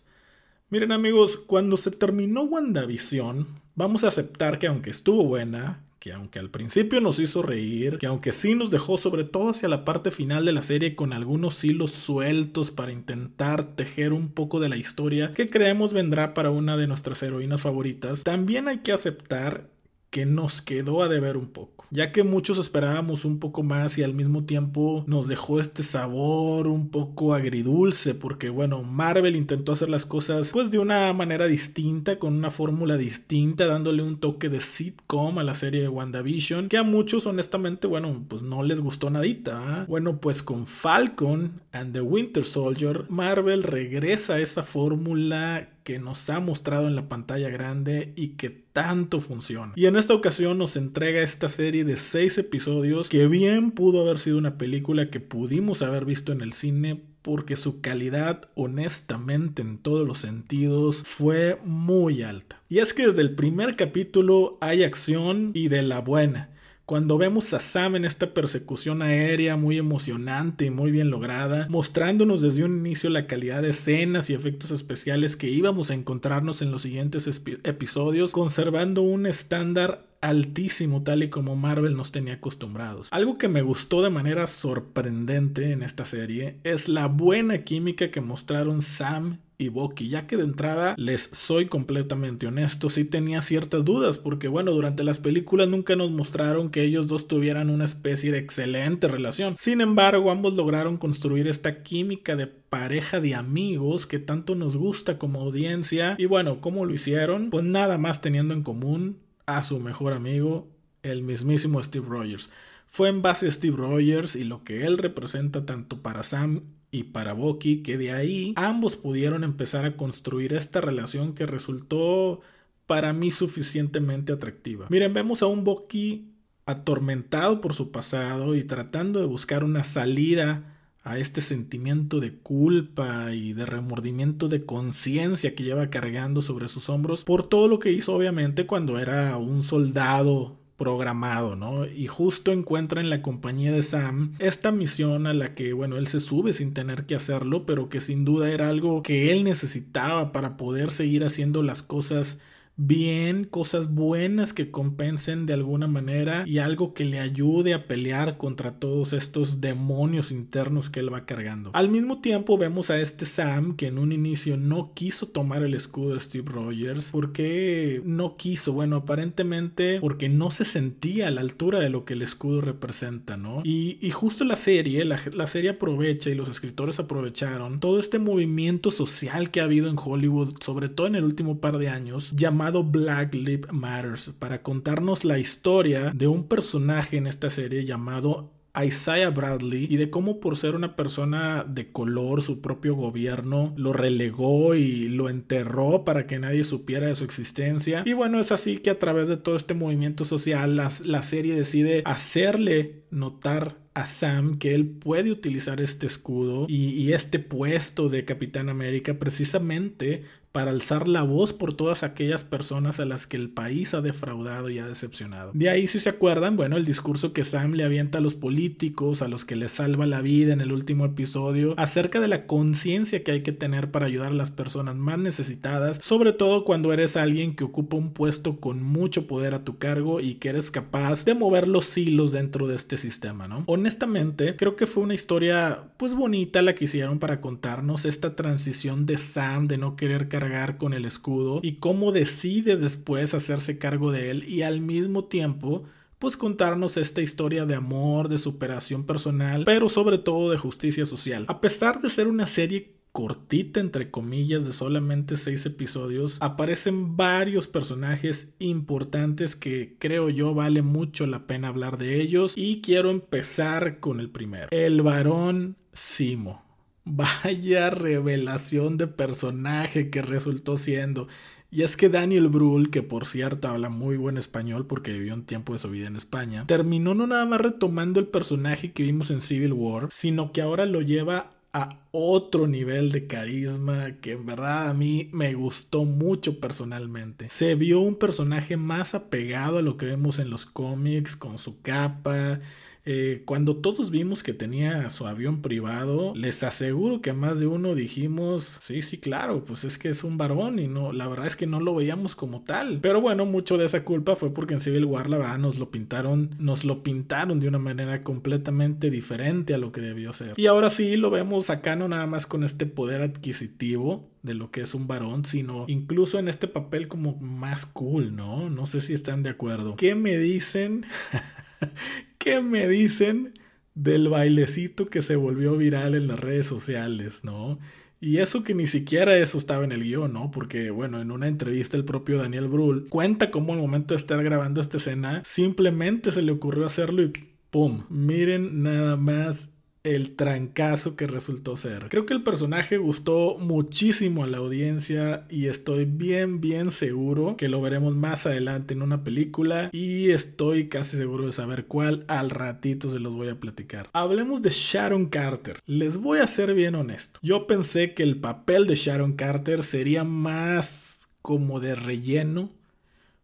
Miren 0.72 0.92
amigos, 0.92 1.38
cuando 1.38 1.78
se 1.78 1.92
terminó 1.92 2.42
WandaVision, 2.46 3.46
vamos 3.76 4.04
a 4.04 4.08
aceptar 4.08 4.58
que 4.58 4.66
aunque 4.66 4.90
estuvo 4.90 5.24
buena, 5.24 5.84
que 6.00 6.14
aunque 6.14 6.40
al 6.40 6.50
principio 6.50 7.00
nos 7.00 7.20
hizo 7.20 7.44
reír, 7.44 8.00
que 8.00 8.08
aunque 8.08 8.32
sí 8.32 8.56
nos 8.56 8.72
dejó 8.72 8.98
sobre 8.98 9.24
todo 9.24 9.52
hacia 9.52 9.70
la 9.70 9.86
parte 9.86 10.10
final 10.10 10.46
de 10.46 10.54
la 10.54 10.64
serie 10.64 10.96
con 10.96 11.14
algunos 11.14 11.64
hilos 11.64 11.92
sueltos 11.92 12.72
para 12.72 12.92
intentar 12.92 13.76
tejer 13.76 14.14
un 14.14 14.30
poco 14.30 14.60
de 14.60 14.70
la 14.70 14.78
historia 14.78 15.32
que 15.36 15.48
creemos 15.48 15.94
vendrá 15.94 16.34
para 16.34 16.50
una 16.50 16.76
de 16.76 16.88
nuestras 16.88 17.22
heroínas 17.22 17.62
favoritas, 17.62 18.24
también 18.24 18.68
hay 18.68 18.80
que 18.80 18.94
aceptar 18.94 19.73
que 20.14 20.28
nos 20.28 20.62
quedó 20.62 21.02
a 21.02 21.10
deber 21.10 21.38
un 21.38 21.48
poco, 21.48 21.88
ya 21.90 22.12
que 22.12 22.22
muchos 22.22 22.60
esperábamos 22.60 23.26
un 23.26 23.40
poco 23.40 23.64
más 23.64 23.98
y 23.98 24.04
al 24.04 24.14
mismo 24.14 24.44
tiempo 24.44 25.04
nos 25.08 25.28
dejó 25.28 25.60
este 25.60 25.82
sabor 25.82 26.68
un 26.68 26.90
poco 26.90 27.34
agridulce, 27.34 28.14
porque 28.14 28.52
bueno, 28.52 28.84
Marvel 28.84 29.36
intentó 29.36 29.72
hacer 29.72 29.90
las 29.90 30.06
cosas 30.06 30.52
pues 30.52 30.70
de 30.70 30.78
una 30.78 31.12
manera 31.14 31.48
distinta, 31.48 32.20
con 32.20 32.36
una 32.36 32.52
fórmula 32.52 32.96
distinta, 32.96 33.66
dándole 33.66 34.04
un 34.04 34.20
toque 34.20 34.50
de 34.50 34.62
sitcom 34.62 35.40
a 35.40 35.44
la 35.44 35.56
serie 35.56 35.82
de 35.82 35.88
WandaVision, 35.88 36.70
que 36.70 36.78
a 36.78 36.84
muchos 36.84 37.26
honestamente, 37.26 37.88
bueno, 37.88 38.24
pues 38.28 38.44
no 38.44 38.62
les 38.62 38.80
gustó 38.82 39.10
nadita. 39.10 39.64
¿ah? 39.66 39.86
Bueno, 39.88 40.20
pues 40.20 40.44
con 40.44 40.68
Falcon 40.68 41.60
and 41.72 41.92
the 41.92 42.02
Winter 42.02 42.46
Soldier, 42.46 43.06
Marvel 43.10 43.64
regresa 43.64 44.36
a 44.36 44.40
esa 44.42 44.62
fórmula 44.62 45.70
que 45.84 46.00
nos 46.00 46.30
ha 46.30 46.40
mostrado 46.40 46.88
en 46.88 46.96
la 46.96 47.10
pantalla 47.10 47.50
grande 47.50 48.14
y 48.16 48.30
que 48.30 48.50
tanto 48.50 49.20
funciona. 49.20 49.74
Y 49.76 49.86
en 49.86 49.96
esta 49.96 50.14
ocasión 50.14 50.58
nos 50.58 50.76
entrega 50.76 51.22
esta 51.22 51.50
serie 51.50 51.84
de 51.84 51.98
6 51.98 52.38
episodios 52.40 53.10
que 53.10 53.28
bien 53.28 53.72
pudo 53.72 54.02
haber 54.02 54.20
sido 54.20 54.38
una 54.38 54.58
película 54.58 55.10
que 55.10 55.20
pudimos 55.20 55.82
haber 55.82 56.06
visto 56.06 56.32
en 56.32 56.42
el 56.42 56.54
cine 56.54 57.02
porque 57.22 57.56
su 57.56 57.80
calidad 57.82 58.50
honestamente 58.54 59.62
en 59.62 59.78
todos 59.78 60.06
los 60.06 60.20
sentidos 60.20 61.04
fue 61.06 61.58
muy 61.64 62.22
alta. 62.22 62.62
Y 62.70 62.80
es 62.80 62.94
que 62.94 63.08
desde 63.08 63.22
el 63.22 63.34
primer 63.34 63.76
capítulo 63.76 64.58
hay 64.62 64.84
acción 64.84 65.52
y 65.54 65.70
de 65.70 65.84
la 65.84 66.00
buena. 66.00 66.50
Cuando 66.86 67.18
vemos 67.18 67.54
a 67.54 67.62
Sam 67.62 67.96
en 67.96 68.04
esta 68.04 68.34
persecución 68.34 69.02
aérea 69.02 69.56
muy 69.56 69.78
emocionante 69.78 70.66
y 70.66 70.70
muy 70.70 70.92
bien 70.92 71.10
lograda, 71.10 71.66
mostrándonos 71.70 72.42
desde 72.42 72.66
un 72.66 72.78
inicio 72.78 73.10
la 73.10 73.26
calidad 73.26 73.62
de 73.62 73.70
escenas 73.70 74.30
y 74.30 74.34
efectos 74.34 74.72
especiales 74.72 75.38
que 75.38 75.50
íbamos 75.50 75.92
a 75.92 75.94
encontrarnos 75.94 76.62
en 76.62 76.72
los 76.72 76.82
siguientes 76.82 77.26
episodios, 77.64 78.34
conservando 78.34 79.02
un 79.02 79.28
estándar 79.28 80.06
altísimo 80.24 81.04
tal 81.04 81.22
y 81.22 81.30
como 81.30 81.56
Marvel 81.56 81.96
nos 81.96 82.12
tenía 82.12 82.36
acostumbrados. 82.36 83.10
Algo 83.12 83.38
que 83.38 83.50
me 83.50 83.62
gustó 83.62 84.02
de 84.02 84.10
manera 84.10 84.48
sorprendente 84.48 85.72
en 85.72 85.84
esta 85.84 86.06
serie 86.06 86.58
es 86.64 86.88
la 86.88 87.08
buena 87.08 87.64
química 87.64 88.10
que 88.10 88.22
mostraron 88.22 88.82
Sam 88.82 89.40
y 89.58 89.70
Bucky, 89.70 90.10
ya 90.10 90.26
que 90.26 90.38
de 90.38 90.44
entrada 90.44 90.96
les 90.98 91.30
soy 91.32 91.68
completamente 91.68 92.48
honesto, 92.48 92.90
sí 92.90 93.06
tenía 93.06 93.42
ciertas 93.42 93.86
dudas, 93.86 94.18
porque 94.18 94.48
bueno, 94.48 94.72
durante 94.72 95.04
las 95.04 95.20
películas 95.20 95.68
nunca 95.68 95.96
nos 95.96 96.10
mostraron 96.10 96.70
que 96.70 96.84
ellos 96.84 97.08
dos 97.08 97.28
tuvieran 97.28 97.70
una 97.70 97.86
especie 97.86 98.32
de 98.32 98.40
excelente 98.40 99.08
relación. 99.08 99.56
Sin 99.58 99.82
embargo, 99.82 100.32
ambos 100.32 100.54
lograron 100.54 100.98
construir 100.98 101.48
esta 101.48 101.84
química 101.84 102.36
de 102.36 102.48
pareja 102.48 103.20
de 103.20 103.36
amigos 103.36 104.08
que 104.08 104.20
tanto 104.20 104.56
nos 104.56 104.76
gusta 104.78 105.18
como 105.18 105.42
audiencia. 105.42 106.16
Y 106.18 106.26
bueno, 106.26 106.60
¿cómo 106.60 106.86
lo 106.86 106.94
hicieron? 106.94 107.50
Pues 107.50 107.64
nada 107.64 107.98
más 107.98 108.22
teniendo 108.22 108.54
en 108.54 108.64
común 108.64 109.18
a 109.46 109.62
su 109.62 109.80
mejor 109.80 110.14
amigo, 110.14 110.68
el 111.02 111.22
mismísimo 111.22 111.82
Steve 111.82 112.08
Rogers. 112.08 112.50
Fue 112.88 113.10
en 113.10 113.22
base 113.22 113.48
a 113.48 113.52
Steve 113.52 113.76
Rogers 113.76 114.36
y 114.36 114.44
lo 114.44 114.64
que 114.64 114.86
él 114.86 114.98
representa 114.98 115.66
tanto 115.66 116.02
para 116.02 116.24
Sam 116.24 116.62
y 116.92 117.06
para 117.06 117.34
Bucky, 117.34 117.82
que 117.82 117.98
de 117.98 118.12
ahí 118.12 118.54
ambos 118.56 118.96
pudieron 118.96 119.44
empezar 119.44 119.86
a 119.86 119.98
construir 119.98 120.54
esta 120.54 120.80
relación 120.80 121.34
que 121.34 121.48
resultó 121.48 122.42
para 122.86 123.14
mí 123.14 123.32
suficientemente 123.32 124.32
atractiva. 124.32 124.88
Miren, 124.90 125.14
vemos 125.14 125.42
a 125.42 125.48
un 125.48 125.64
Bucky 125.64 126.30
atormentado 126.66 127.62
por 127.62 127.74
su 127.74 127.92
pasado 127.92 128.56
y 128.56 128.64
tratando 128.64 129.20
de 129.20 129.26
buscar 129.26 129.64
una 129.64 129.84
salida 129.84 130.73
a 131.04 131.18
este 131.18 131.42
sentimiento 131.42 132.20
de 132.20 132.34
culpa 132.38 133.34
y 133.34 133.54
de 133.54 133.66
remordimiento 133.66 134.48
de 134.48 134.66
conciencia 134.66 135.54
que 135.54 135.64
lleva 135.64 135.90
cargando 135.90 136.42
sobre 136.42 136.70
sus 136.70 136.90
hombros 136.90 137.26
por 137.26 137.44
todo 137.44 137.68
lo 137.68 137.80
que 137.80 137.92
hizo 137.92 138.16
obviamente 138.16 138.66
cuando 138.66 138.98
era 139.00 139.36
un 139.38 139.64
soldado 139.64 140.58
programado, 140.78 141.56
¿no? 141.56 141.86
Y 141.86 142.08
justo 142.08 142.52
encuentra 142.52 143.00
en 143.00 143.10
la 143.10 143.22
compañía 143.22 143.72
de 143.72 143.84
Sam 143.84 144.34
esta 144.40 144.72
misión 144.72 145.28
a 145.28 145.34
la 145.34 145.54
que, 145.56 145.72
bueno, 145.74 145.98
él 145.98 146.08
se 146.08 146.20
sube 146.20 146.52
sin 146.52 146.74
tener 146.74 147.06
que 147.06 147.16
hacerlo, 147.16 147.66
pero 147.66 147.90
que 147.90 148.02
sin 148.02 148.26
duda 148.26 148.52
era 148.52 148.70
algo 148.70 149.04
que 149.04 149.32
él 149.32 149.44
necesitaba 149.44 150.32
para 150.32 150.58
poder 150.58 150.92
seguir 150.92 151.24
haciendo 151.24 151.64
las 151.64 151.84
cosas 151.84 152.40
bien, 152.76 153.46
cosas 153.46 153.94
buenas 153.94 154.54
que 154.54 154.72
compensen 154.72 155.46
de 155.46 155.54
alguna 155.54 155.88
manera 155.88 156.44
y 156.48 156.58
algo 156.58 156.94
que 156.94 157.06
le 157.06 157.20
ayude 157.20 157.74
a 157.74 157.88
pelear 157.88 158.38
contra 158.38 158.80
todos 158.80 159.14
estos 159.14 159.62
demonios 159.62 160.32
internos 160.32 160.90
que 160.90 161.00
él 161.00 161.14
va 161.14 161.26
cargando. 161.26 161.72
Al 161.74 161.90
mismo 161.90 162.20
tiempo 162.20 162.58
vemos 162.58 162.90
a 162.90 163.00
este 163.00 163.26
Sam 163.26 163.76
que 163.76 163.88
en 163.88 164.00
un 164.00 164.12
inicio 164.12 164.58
no 164.58 164.92
quiso 164.94 165.28
tomar 165.28 165.64
el 165.64 165.74
escudo 165.74 166.16
de 166.16 166.20
Steve 166.20 166.50
Rogers. 166.52 167.12
porque 167.12 168.02
no 168.06 168.38
quiso? 168.38 168.74
Bueno, 168.74 168.98
aparentemente 168.98 170.00
porque 170.00 170.30
no 170.30 170.52
se 170.52 170.66
sentía 170.66 171.28
a 171.28 171.32
la 171.32 171.42
altura 171.42 171.80
de 171.80 171.90
lo 171.90 172.06
que 172.06 172.14
el 172.14 172.22
escudo 172.22 172.62
representa, 172.62 173.38
¿no? 173.38 173.62
Y, 173.64 174.00
justo 174.14 174.46
la 174.46 174.56
serie, 174.56 175.06
la, 175.06 175.20
la 175.34 175.48
serie 175.48 175.72
aprovecha 175.72 176.30
y 176.30 176.36
los 176.36 176.50
escritores 176.50 177.00
aprovecharon 177.00 177.80
todo 177.80 178.00
este 178.00 178.20
movimiento 178.20 178.92
social 178.92 179.50
que 179.50 179.60
ha 179.60 179.64
habido 179.64 179.90
en 179.90 179.96
Hollywood, 179.98 180.56
sobre 180.62 180.90
todo 180.90 181.08
en 181.08 181.16
el 181.16 181.24
último 181.24 181.60
par 181.60 181.78
de 181.78 181.90
años, 181.90 182.32
llamado 182.36 182.63
llamado 182.64 182.84
Black 182.86 183.36
Lip 183.36 183.70
Matters 183.72 184.32
para 184.40 184.62
contarnos 184.62 185.26
la 185.26 185.38
historia 185.38 186.14
de 186.16 186.28
un 186.28 186.48
personaje 186.48 187.18
en 187.18 187.28
esta 187.28 187.50
serie 187.50 187.84
llamado 187.84 188.54
Isaiah 188.82 189.32
Bradley 189.32 189.86
y 189.90 189.98
de 189.98 190.10
cómo 190.10 190.40
por 190.40 190.56
ser 190.56 190.74
una 190.74 190.96
persona 190.96 191.66
de 191.68 191.92
color 191.92 192.42
su 192.42 192.62
propio 192.62 192.96
gobierno 192.96 193.74
lo 193.76 193.92
relegó 193.92 194.76
y 194.76 195.10
lo 195.10 195.30
enterró 195.30 196.06
para 196.06 196.26
que 196.26 196.40
nadie 196.40 196.64
supiera 196.64 197.08
de 197.08 197.16
su 197.16 197.26
existencia. 197.26 198.04
Y 198.06 198.14
bueno, 198.14 198.40
es 198.40 198.54
así 198.54 198.78
que 198.78 198.92
a 198.92 198.98
través 198.98 199.28
de 199.28 199.36
todo 199.36 199.58
este 199.58 199.74
movimiento 199.74 200.24
social 200.24 200.78
la, 200.78 200.90
la 201.04 201.22
serie 201.22 201.56
decide 201.56 202.02
hacerle 202.06 203.04
notar 203.12 203.76
a 203.94 204.06
Sam 204.06 204.58
que 204.58 204.74
él 204.74 204.88
puede 204.88 205.32
utilizar 205.32 205.82
este 205.82 206.08
escudo 206.08 206.66
y, 206.68 206.92
y, 206.92 207.14
este 207.14 207.38
puesto 207.38 208.10
de 208.10 208.26
Capitán 208.26 208.70
América 208.70 209.14
precisamente 209.20 210.24
para 210.54 210.70
alzar 210.70 211.08
la 211.08 211.24
voz 211.24 211.52
por 211.52 211.74
todas 211.74 212.04
aquellas 212.04 212.44
personas 212.44 213.00
a 213.00 213.06
las 213.06 213.26
que 213.26 213.38
el 213.38 213.50
país 213.50 213.96
ha 213.96 214.02
defraudado 214.02 214.70
y 214.70 214.78
ha 214.78 214.88
decepcionado. 214.88 215.50
De 215.56 215.68
ahí, 215.68 215.88
si 215.88 216.00
se 216.00 216.10
acuerdan, 216.10 216.56
bueno, 216.56 216.78
el 216.78 216.86
discurso 216.86 217.34
que 217.34 217.44
Sam 217.44 217.74
le 217.74 217.84
avienta 217.84 218.20
a 218.20 218.22
los 218.22 218.36
políticos, 218.36 219.24
a 219.24 219.28
los 219.28 219.46
que 219.46 219.56
les 219.56 219.72
salva 219.72 220.06
la 220.06 220.22
vida 220.22 220.54
en 220.54 220.62
el 220.62 220.72
último 220.72 221.06
episodio, 221.06 221.74
acerca 221.78 222.20
de 222.20 222.28
la 222.28 222.46
conciencia 222.46 223.24
que 223.24 223.32
hay 223.32 223.42
que 223.42 223.52
tener 223.52 223.90
para 223.90 224.06
ayudar 224.06 224.28
a 224.28 224.36
las 224.36 224.52
personas 224.52 224.96
más 224.96 225.18
necesitadas, 225.18 225.98
sobre 226.04 226.34
todo 226.34 226.66
cuando 226.66 226.94
eres 226.94 227.18
alguien 227.18 227.56
que 227.56 227.64
ocupa 227.64 227.98
un 227.98 228.14
puesto 228.14 228.60
con 228.60 228.84
mucho 228.84 229.26
poder 229.26 229.56
a 229.56 229.64
tu 229.64 229.80
cargo 229.80 230.20
y 230.20 230.36
que 230.36 230.50
eres 230.50 230.70
capaz 230.70 231.26
de 231.26 231.34
mover 231.34 231.68
los 231.68 231.98
hilos 231.98 232.32
dentro 232.32 232.68
de 232.68 232.76
este 232.76 232.98
sistema, 232.98 233.48
¿no? 233.48 233.64
Honestamente, 233.66 234.56
creo 234.56 234.76
que 234.76 234.86
fue 234.86 235.02
una 235.02 235.16
historia 235.16 235.86
pues 235.98 236.14
bonita 236.14 236.62
la 236.62 236.76
que 236.76 236.86
hicieron 236.86 237.18
para 237.18 237.42
contarnos 237.42 238.06
esta 238.06 238.36
transición 238.36 239.08
de 239.08 239.18
Sam 239.18 239.68
de 239.68 239.80
no 239.80 239.96
querer 239.96 240.30
cargar 240.30 240.43
con 240.78 240.94
el 240.94 241.06
escudo 241.06 241.60
y 241.64 241.78
cómo 241.78 242.12
decide 242.12 242.76
después 242.76 243.34
hacerse 243.34 243.78
cargo 243.78 244.12
de 244.12 244.30
él 244.30 244.44
y 244.48 244.64
al 244.64 244.82
mismo 244.82 245.26
tiempo 245.26 245.84
pues 246.20 246.38
contarnos 246.38 246.98
esta 246.98 247.22
historia 247.22 247.66
de 247.66 247.76
amor, 247.76 248.30
de 248.30 248.38
superación 248.38 249.06
personal, 249.06 249.64
pero 249.66 249.90
sobre 249.90 250.18
todo 250.18 250.52
de 250.52 250.58
justicia 250.58 251.06
social. 251.06 251.46
A 251.50 251.60
pesar 251.60 252.02
de 252.02 252.10
ser 252.10 252.28
una 252.28 252.48
serie 252.48 252.94
cortita 253.14 253.80
entre 253.80 254.10
comillas 254.10 254.66
de 254.66 254.74
solamente 254.74 255.38
seis 255.38 255.66
episodios 255.66 256.38
aparecen 256.42 257.16
varios 257.16 257.68
personajes 257.68 258.54
importantes 258.58 259.56
que 259.56 259.96
creo 260.00 260.30
yo 260.30 260.56
vale 260.56 260.82
mucho 260.82 261.28
la 261.28 261.46
pena 261.46 261.68
hablar 261.68 262.00
de 262.00 262.20
ellos 262.20 262.54
y 262.56 262.82
quiero 262.82 263.12
empezar 263.12 264.00
con 264.00 264.20
el 264.20 264.32
primero 264.32 264.70
el 264.72 265.04
varón 265.04 265.78
Simo 265.94 266.63
Vaya 267.06 267.90
revelación 267.92 268.98
de 268.98 269.08
personaje 269.08 270.10
que 270.10 270.22
resultó 270.22 270.78
siendo. 270.78 271.28
Y 271.70 271.82
es 271.82 271.98
que 271.98 272.08
Daniel 272.08 272.50
Brühl, 272.50 272.92
que 272.92 273.02
por 273.02 273.26
cierto 273.26 273.68
habla 273.68 273.90
muy 273.90 274.16
buen 274.16 274.38
español 274.38 274.86
porque 274.86 275.12
vivió 275.12 275.34
un 275.34 275.44
tiempo 275.44 275.74
de 275.74 275.80
su 275.80 275.90
vida 275.90 276.06
en 276.06 276.16
España, 276.16 276.68
terminó 276.68 277.16
no 277.16 277.26
nada 277.26 277.46
más 277.48 277.62
retomando 277.62 278.20
el 278.20 278.28
personaje 278.28 278.92
que 278.92 279.02
vimos 279.02 279.32
en 279.32 279.42
Civil 279.42 279.74
War, 279.74 280.08
sino 280.12 280.52
que 280.52 280.62
ahora 280.62 280.86
lo 280.86 281.02
lleva 281.02 281.54
a 281.74 281.90
otro 282.12 282.68
nivel 282.68 283.12
de 283.12 283.26
carisma 283.26 284.18
que 284.22 284.34
en 284.34 284.46
verdad 284.46 284.90
a 284.90 284.94
mí 284.94 285.30
me 285.34 285.56
gustó 285.56 286.06
mucho 286.06 286.60
personalmente. 286.60 287.50
Se 287.50 287.74
vio 287.74 288.00
un 288.00 288.16
personaje 288.16 288.78
más 288.78 289.16
apegado 289.16 289.80
a 289.80 289.82
lo 289.82 289.98
que 289.98 290.06
vemos 290.06 290.38
en 290.38 290.52
los 290.52 290.68
cómics, 290.68 291.36
con 291.36 291.58
su 291.58 291.82
capa, 291.82 292.62
eh, 293.06 293.44
cuando 293.46 293.78
todos 293.78 294.12
vimos 294.12 294.44
que 294.44 294.54
tenía 294.54 295.10
su 295.10 295.28
avión 295.28 295.62
privado, 295.62 296.34
les 296.36 296.64
aseguro 296.64 297.22
que 297.22 297.34
más 297.34 297.60
de 297.60 297.68
uno 297.68 297.96
dijimos, 297.96 298.78
sí, 298.82 299.02
sí, 299.02 299.18
claro, 299.18 299.66
pues 299.66 299.84
es 299.84 299.98
que 299.98 300.10
es 300.10 300.24
un 300.24 300.38
varón 300.38 300.80
y 300.80 300.88
no, 300.88 301.12
la 301.12 301.28
verdad 301.28 301.48
es 301.48 301.56
que 301.56 301.68
no 301.68 301.80
lo 301.80 301.96
veíamos 301.96 302.36
como 302.36 302.64
tal. 302.64 303.00
Pero 303.02 303.20
bueno, 303.20 303.46
mucho 303.46 303.78
de 303.78 303.86
esa 303.86 304.04
culpa 304.04 304.36
fue 304.36 304.54
porque 304.54 304.74
en 304.74 304.80
Civil 304.80 305.06
War 305.06 305.30
la 305.30 305.38
verdad 305.38 305.58
nos 305.58 305.78
lo 305.80 305.92
pintaron, 305.92 306.56
nos 306.60 306.86
lo 306.86 307.04
pintaron 307.04 307.60
de 307.60 307.68
una 307.68 307.80
manera 307.80 308.24
completamente 308.24 309.10
diferente 309.10 309.74
a 309.74 309.78
lo 309.78 309.92
que 309.92 310.02
debió 310.02 310.32
ser. 310.32 310.54
Y 310.56 310.68
ahora 310.68 310.90
sí 310.90 311.18
lo 311.18 311.30
vemos 311.30 311.70
acá 311.70 311.96
no 311.96 312.08
nada 312.08 312.26
más 312.26 312.48
con 312.48 312.64
este 312.64 312.86
poder 312.86 313.22
adquisitivo 313.22 314.30
de 314.44 314.54
lo 314.54 314.72
que 314.72 314.82
es 314.82 314.94
un 314.94 315.08
varón, 315.08 315.46
sino 315.46 315.86
incluso 315.88 316.40
en 316.40 316.48
este 316.48 316.68
papel 316.68 317.08
como 317.08 317.36
más 317.38 317.86
cool, 317.86 318.36
¿no? 318.36 318.70
No 318.70 318.86
sé 318.88 319.02
si 319.02 319.14
están 319.14 319.44
de 319.44 319.50
acuerdo. 319.50 319.96
¿Qué 319.96 320.16
me 320.16 320.38
dicen? 320.38 321.06
¿Qué 322.44 322.62
me 322.62 322.90
dicen 322.90 323.54
del 323.96 324.28
bailecito 324.28 325.08
que 325.08 325.22
se 325.22 325.38
volvió 325.38 325.78
viral 325.78 326.14
en 326.14 326.28
las 326.28 326.38
redes 326.38 326.66
sociales, 326.66 327.46
no? 327.46 327.80
Y 328.20 328.40
eso 328.40 328.64
que 328.64 328.76
ni 328.76 328.86
siquiera 328.86 329.38
eso 329.38 329.58
estaba 329.58 329.86
en 329.86 329.94
el 329.94 330.04
guion, 330.04 330.34
¿no? 330.34 330.52
Porque, 330.52 330.92
bueno, 330.92 331.22
en 331.22 331.32
una 331.32 331.48
entrevista 331.48 331.96
el 331.96 332.04
propio 332.04 332.38
Daniel 332.38 332.68
Brühl 332.68 333.08
cuenta 333.08 333.50
cómo 333.50 333.72
al 333.72 333.80
momento 333.80 334.14
de 334.14 334.18
estar 334.18 334.44
grabando 334.44 334.82
esta 334.82 334.98
escena 334.98 335.42
simplemente 335.46 336.34
se 336.34 336.42
le 336.42 336.52
ocurrió 336.52 336.86
hacerlo 336.86 337.24
y 337.24 337.32
¡pum! 337.70 338.04
Miren 338.10 338.84
nada 338.84 339.16
más 339.16 339.70
el 340.04 340.36
trancazo 340.36 341.16
que 341.16 341.28
resultó 341.28 341.78
ser. 341.78 342.08
Creo 342.10 342.26
que 342.26 342.34
el 342.34 342.44
personaje 342.44 342.98
gustó 342.98 343.56
muchísimo 343.58 344.44
a 344.44 344.48
la 344.48 344.58
audiencia 344.58 345.46
y 345.50 345.68
estoy 345.68 346.04
bien 346.04 346.60
bien 346.60 346.92
seguro 346.92 347.56
que 347.56 347.70
lo 347.70 347.82
veremos 347.82 348.14
más 348.14 348.46
adelante 348.46 348.94
en 348.94 349.02
una 349.02 349.24
película 349.24 349.90
y 349.94 350.32
estoy 350.32 350.90
casi 350.90 351.16
seguro 351.16 351.46
de 351.46 351.54
saber 351.54 351.86
cuál 351.86 352.26
al 352.28 352.50
ratito 352.50 353.10
se 353.10 353.20
los 353.20 353.34
voy 353.34 353.48
a 353.48 353.60
platicar. 353.60 354.10
Hablemos 354.12 354.62
de 354.62 354.72
Sharon 354.72 355.28
Carter. 355.28 355.82
Les 355.86 356.18
voy 356.18 356.40
a 356.40 356.48
ser 356.48 356.74
bien 356.74 356.96
honesto. 356.96 357.40
Yo 357.42 357.66
pensé 357.66 358.14
que 358.14 358.24
el 358.24 358.42
papel 358.42 358.88
de 358.88 358.96
Sharon 358.96 359.34
Carter 359.34 359.84
sería 359.84 360.26
más 360.26 361.30
como 361.42 361.80
de 361.80 361.96
relleno 361.96 362.72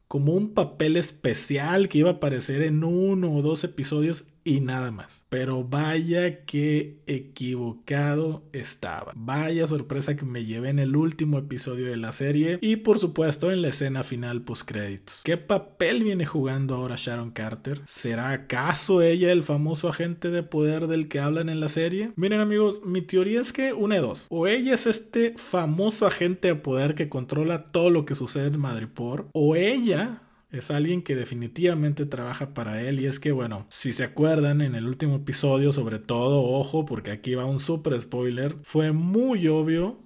como 0.10 0.34
un 0.34 0.56
papel 0.56 0.98
especial 0.98 1.88
que 1.88 2.00
iba 2.00 2.10
a 2.10 2.14
aparecer 2.14 2.64
en 2.64 2.84
uno 2.84 3.32
o 3.32 3.44
dos 3.44 3.64
episodios 3.64 4.26
y 4.44 4.60
nada 4.62 4.92
más. 4.92 5.24
Pero 5.30 5.64
vaya 5.64 6.46
que 6.46 7.00
equivocado 7.06 8.44
estaba. 8.54 9.14
Vaya 9.16 9.68
sorpresa 9.68 10.16
que 10.16 10.26
me 10.26 10.46
llevé 10.46 10.70
en 10.70 10.80
el 10.80 10.96
último 10.96 11.38
episodio 11.38 11.88
de 11.88 11.98
la 11.98 12.12
serie 12.12 12.60
y 12.62 12.78
por 12.78 13.00
supuesto 13.00 13.52
en 13.52 13.62
la 13.62 13.70
escena 13.70 14.04
final 14.04 14.42
post 14.42 14.68
créditos. 14.68 15.22
¿Qué 15.24 15.38
papel 15.38 16.04
viene 16.04 16.26
jugando 16.26 16.76
ahora 16.76 16.96
Sharon 16.98 17.32
Carter? 17.32 17.82
¿Será 17.86 18.32
acaso 18.32 19.02
ella 19.02 19.32
el 19.32 19.44
famoso 19.44 19.90
agente 19.90 20.30
de 20.30 20.44
poder 20.44 20.88
del 20.88 21.08
que 21.08 21.20
hablan 21.20 21.50
en 21.50 21.60
la 21.60 21.70
serie? 21.70 22.12
Miren 22.16 22.40
amigos, 22.40 22.82
mi 22.86 23.02
teoría 23.02 23.42
es 23.42 23.54
que 23.54 23.74
una 23.74 23.96
de 23.96 24.02
dos. 24.02 24.28
O 24.30 24.48
ella 24.48 24.74
es 24.74 24.88
este 24.88 25.34
famoso 25.38 26.06
agente 26.06 26.50
de 26.50 26.56
poder 26.56 26.96
que 26.96 27.10
controla 27.10 27.72
todo 27.72 27.90
lo 27.90 28.06
que 28.06 28.16
sucede 28.16 28.48
en 28.48 28.60
Madripoor, 28.60 29.30
o 29.34 29.56
ella 29.56 30.22
es 30.52 30.72
alguien 30.72 31.02
que 31.02 31.16
definitivamente 31.16 32.06
trabaja 32.06 32.54
para 32.54 32.82
él 32.82 33.00
y 33.00 33.06
es 33.06 33.20
que 33.20 33.32
bueno, 33.32 33.68
si 33.70 33.94
se 33.94 34.04
acuerdan 34.04 34.62
en 34.62 34.76
el 34.76 34.88
último 34.88 35.18
episodio, 35.18 35.72
sobre 35.72 36.00
todo, 36.00 36.44
ojo, 36.44 36.86
porque 36.86 37.12
aquí 37.12 37.36
va 37.36 37.46
un 37.46 37.60
super 37.60 38.00
spoiler, 38.00 38.56
fue 38.64 38.92
muy 38.92 39.48
obvio 39.48 40.00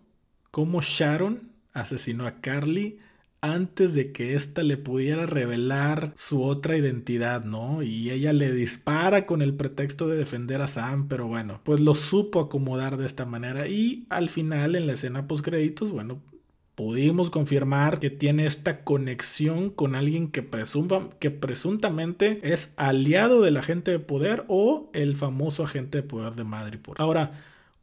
cómo 0.52 0.82
Sharon 0.82 1.52
asesinó 1.74 2.28
a 2.28 2.42
Carly 2.42 3.00
antes 3.42 3.94
de 3.94 4.14
que 4.14 4.36
ésta 4.36 4.64
le 4.64 4.78
pudiera 4.78 5.26
revelar 5.26 6.14
su 6.16 6.44
otra 6.44 6.78
identidad, 6.78 7.44
¿no? 7.44 7.84
Y 7.84 8.10
ella 8.10 8.32
le 8.32 8.54
dispara 8.54 9.26
con 9.26 9.42
el 9.42 9.54
pretexto 9.56 10.08
de 10.08 10.16
defender 10.16 10.62
a 10.62 10.68
Sam, 10.68 11.10
pero 11.10 11.28
bueno, 11.28 11.60
pues 11.66 11.82
lo 11.82 11.94
supo 11.94 12.40
acomodar 12.40 12.96
de 12.96 13.06
esta 13.06 13.26
manera 13.26 13.68
y 13.68 14.06
al 14.10 14.30
final 14.30 14.78
en 14.78 14.88
la 14.88 14.94
escena 14.94 15.28
post 15.28 15.44
créditos, 15.44 15.92
bueno, 15.92 16.22
pudimos 16.76 17.30
confirmar 17.30 18.00
que 18.00 18.10
tiene 18.10 18.46
esta 18.46 18.84
conexión 18.84 19.70
con 19.70 19.96
alguien 19.96 20.32
que, 20.32 20.42
presuma, 20.42 21.10
que 21.20 21.32
presuntamente 21.32 22.40
es 22.44 22.74
aliado 22.78 23.42
del 23.42 23.58
agente 23.58 23.92
de 23.92 24.00
poder 24.00 24.46
o 24.48 24.90
el 24.94 25.16
famoso 25.16 25.64
agente 25.64 26.00
de 26.00 26.04
poder 26.04 26.36
de 26.36 26.44
Madripoor. 26.44 26.98
Ahora, 27.00 27.32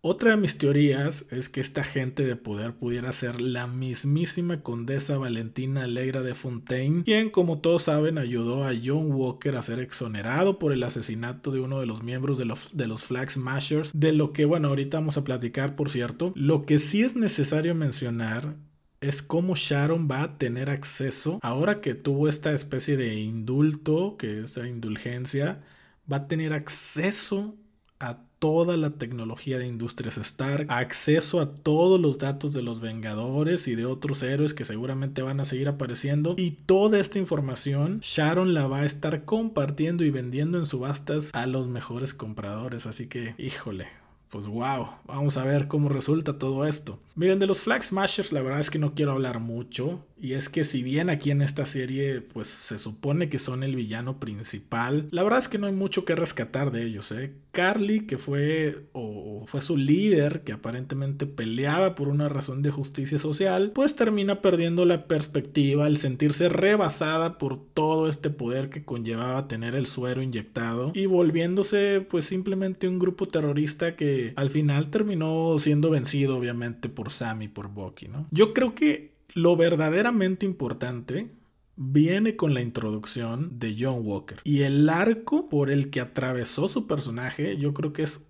otra 0.03 0.31
de 0.31 0.39
mis 0.39 0.57
teorías 0.57 1.27
es 1.31 1.51
que 1.51 1.61
esta 1.61 1.83
agente 1.83 2.25
de 2.25 2.35
poder 2.35 2.73
pudiera 2.73 3.13
ser 3.13 3.43
la 3.43 3.67
mismísima 3.67 4.63
condesa 4.63 5.19
Valentina 5.19 5.85
Alegra 5.85 6.23
de 6.23 6.35
Fontaine, 6.35 7.05
quien 7.05 7.29
como 7.29 7.59
todos 7.59 7.83
saben 7.83 8.17
ayudó 8.17 8.67
a 8.67 8.73
John 8.83 9.13
Walker 9.13 9.57
a 9.57 9.63
ser 9.63 9.79
exonerado 9.79 10.59
por 10.59 10.73
el 10.73 10.85
asesinato 10.85 11.51
de 11.51 11.61
uno 11.61 11.81
de 11.81 11.87
los 11.87 12.03
miembros 12.03 12.39
de 12.39 12.47
los, 12.47 12.75
de 12.75 12.87
los 12.87 13.05
Flag 13.05 13.31
Smashers, 13.31 13.93
de 13.93 14.13
lo 14.13 14.33
que 14.33 14.47
bueno 14.47 14.69
ahorita 14.69 14.97
vamos 14.97 15.19
a 15.19 15.25
platicar 15.25 15.77
por 15.77 15.91
cierto. 15.91 16.33
Lo 16.35 16.65
que 16.65 16.79
sí 16.79 17.03
es 17.03 17.15
necesario 17.15 17.75
mencionar 17.75 18.57
es 19.01 19.23
cómo 19.23 19.55
Sharon 19.55 20.09
va 20.11 20.23
a 20.23 20.39
tener 20.39 20.71
acceso, 20.71 21.39
ahora 21.43 21.81
que 21.81 21.95
tuvo 21.95 22.29
esta 22.29 22.53
especie 22.53 22.97
de 22.97 23.15
indulto, 23.15 24.17
que 24.19 24.43
es 24.43 24.57
la 24.57 24.69
indulgencia, 24.69 25.63
va 26.11 26.19
a 26.19 26.29
tener 26.29 26.53
acceso 26.53 27.57
a 27.99 28.19
toda 28.39 28.79
la 28.79 28.91
tecnología 28.93 29.59
de 29.59 29.67
Industrias 29.67 30.17
Stark, 30.17 30.67
acceso 30.71 31.41
a 31.41 31.55
todos 31.55 32.01
los 32.01 32.19
datos 32.19 32.55
de 32.55 32.63
los 32.63 32.81
Vengadores 32.81 33.69
y 33.69 33.75
de 33.75 33.85
otros 33.85 34.23
héroes 34.23 34.55
que 34.55 34.65
seguramente 34.65 35.21
van 35.21 35.41
a 35.41 35.45
seguir 35.45 35.69
apareciendo. 35.69 36.35
Y 36.39 36.53
toda 36.53 36.99
esta 36.99 37.19
información 37.19 38.01
Sharon 38.01 38.55
la 38.55 38.67
va 38.67 38.81
a 38.81 38.87
estar 38.87 39.27
compartiendo 39.27 40.05
y 40.05 40.11
vendiendo 40.11 40.59
en 40.59 40.65
subastas 40.65 41.31
a 41.35 41.47
los 41.47 41.69
mejores 41.69 42.15
compradores. 42.15 42.87
Así 42.87 43.07
que, 43.07 43.35
híjole, 43.37 43.89
pues 44.31 44.47
wow, 44.47 44.87
vamos 45.07 45.37
a 45.37 45.45
ver 45.45 45.67
cómo 45.67 45.89
resulta 45.89 46.39
todo 46.39 46.65
esto. 46.65 47.01
Miren, 47.17 47.41
de 47.41 47.47
los 47.47 47.61
Flag 47.61 47.83
Smashers 47.83 48.33
la 48.33 48.41
verdad 48.41 48.61
es 48.61 48.71
que 48.71 48.79
no 48.79 48.95
quiero 48.95 49.13
hablar 49.13 49.41
mucho. 49.41 50.07
Y 50.23 50.35
es 50.35 50.51
que 50.51 50.65
si 50.65 50.83
bien 50.83 51.09
aquí 51.09 51.31
en 51.31 51.41
esta 51.41 51.65
serie 51.65 52.21
pues 52.21 52.49
se 52.49 52.79
supone 52.79 53.31
que 53.31 53.39
son 53.39 53.63
el 53.63 53.75
villano 53.75 54.21
principal, 54.21 55.09
la 55.11 55.23
verdad 55.23 55.39
es 55.39 55.49
que 55.49 55.59
no 55.59 55.67
hay 55.67 55.73
mucho 55.73 56.05
que 56.05 56.15
rescatar 56.15 56.71
de 56.71 56.85
ellos. 56.85 57.11
¿eh? 57.11 57.33
Carly, 57.53 58.07
que 58.07 58.19
fue 58.19 58.85
o, 58.93 59.45
fue 59.47 59.63
su 59.63 59.79
líder, 59.79 60.43
que 60.43 60.53
aparentemente 60.53 61.27
peleaba 61.27 61.95
por 61.95 62.09
una 62.09 62.29
razón 62.29 62.63
de 62.63 62.71
justicia 62.71 63.19
social, 63.19 63.73
pues 63.75 63.97
termina 63.97 64.43
perdiendo 64.43 64.85
la 64.85 65.07
perspectiva 65.07 65.87
al 65.87 65.97
sentirse 65.97 66.51
rebasada 66.51 67.39
por 67.39 67.59
todo 67.73 68.07
este 68.09 68.29
poder 68.29 68.69
que 68.69 68.85
conllevaba 68.85 69.49
tener 69.49 69.75
el 69.75 69.87
suero 69.87 70.23
inyectado 70.23 70.93
y 70.95 71.07
volviéndose 71.07 72.07
pues 72.09 72.27
simplemente 72.27 72.89
un 72.89 72.99
grupo 72.99 73.27
terrorista 73.27 73.97
que 73.97 74.20
al 74.37 74.51
final 74.51 74.91
terminó 74.91 75.57
siendo 75.59 75.91
vencido 75.91 76.37
obviamente 76.37 76.89
por 76.89 77.11
Sam 77.11 77.43
y 77.43 77.49
por 77.49 77.69
Bucky, 77.69 78.09
¿no? 78.09 78.27
Yo 78.31 78.53
creo 78.53 78.75
que 78.75 79.13
lo 79.35 79.57
verdaderamente 79.57 80.47
importante 80.47 81.31
viene 81.77 82.37
con 82.37 82.53
la 82.53 82.61
introducción 82.61 83.59
de 83.59 83.75
John 83.79 84.01
Walker. 84.03 84.39
Y 84.45 84.63
el 84.63 84.89
arco 84.89 85.49
por 85.49 85.71
el 85.71 85.91
que 85.91 86.01
atravesó 86.01 86.69
su 86.69 86.87
personaje, 86.87 87.57
yo 87.57 87.73
creo 87.73 87.93
que 87.93 88.03
es 88.03 88.27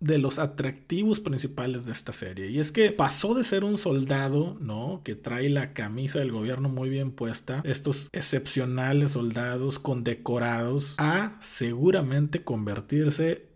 de 0.00 0.18
los 0.18 0.38
atractivos 0.38 1.20
principales 1.20 1.84
de 1.84 1.92
esta 1.92 2.12
serie. 2.12 2.50
Y 2.50 2.58
es 2.58 2.72
que 2.72 2.90
pasó 2.90 3.34
de 3.34 3.44
ser 3.44 3.64
un 3.64 3.76
soldado, 3.76 4.56
¿no? 4.60 5.02
Que 5.04 5.14
trae 5.14 5.48
la 5.50 5.74
camisa 5.74 6.18
del 6.18 6.32
gobierno 6.32 6.68
muy 6.68 6.88
bien 6.88 7.10
puesta, 7.10 7.60
estos 7.64 8.08
excepcionales 8.12 9.12
soldados 9.12 9.78
condecorados, 9.78 10.94
a 10.98 11.36
seguramente 11.40 12.42
convertirse 12.42 13.49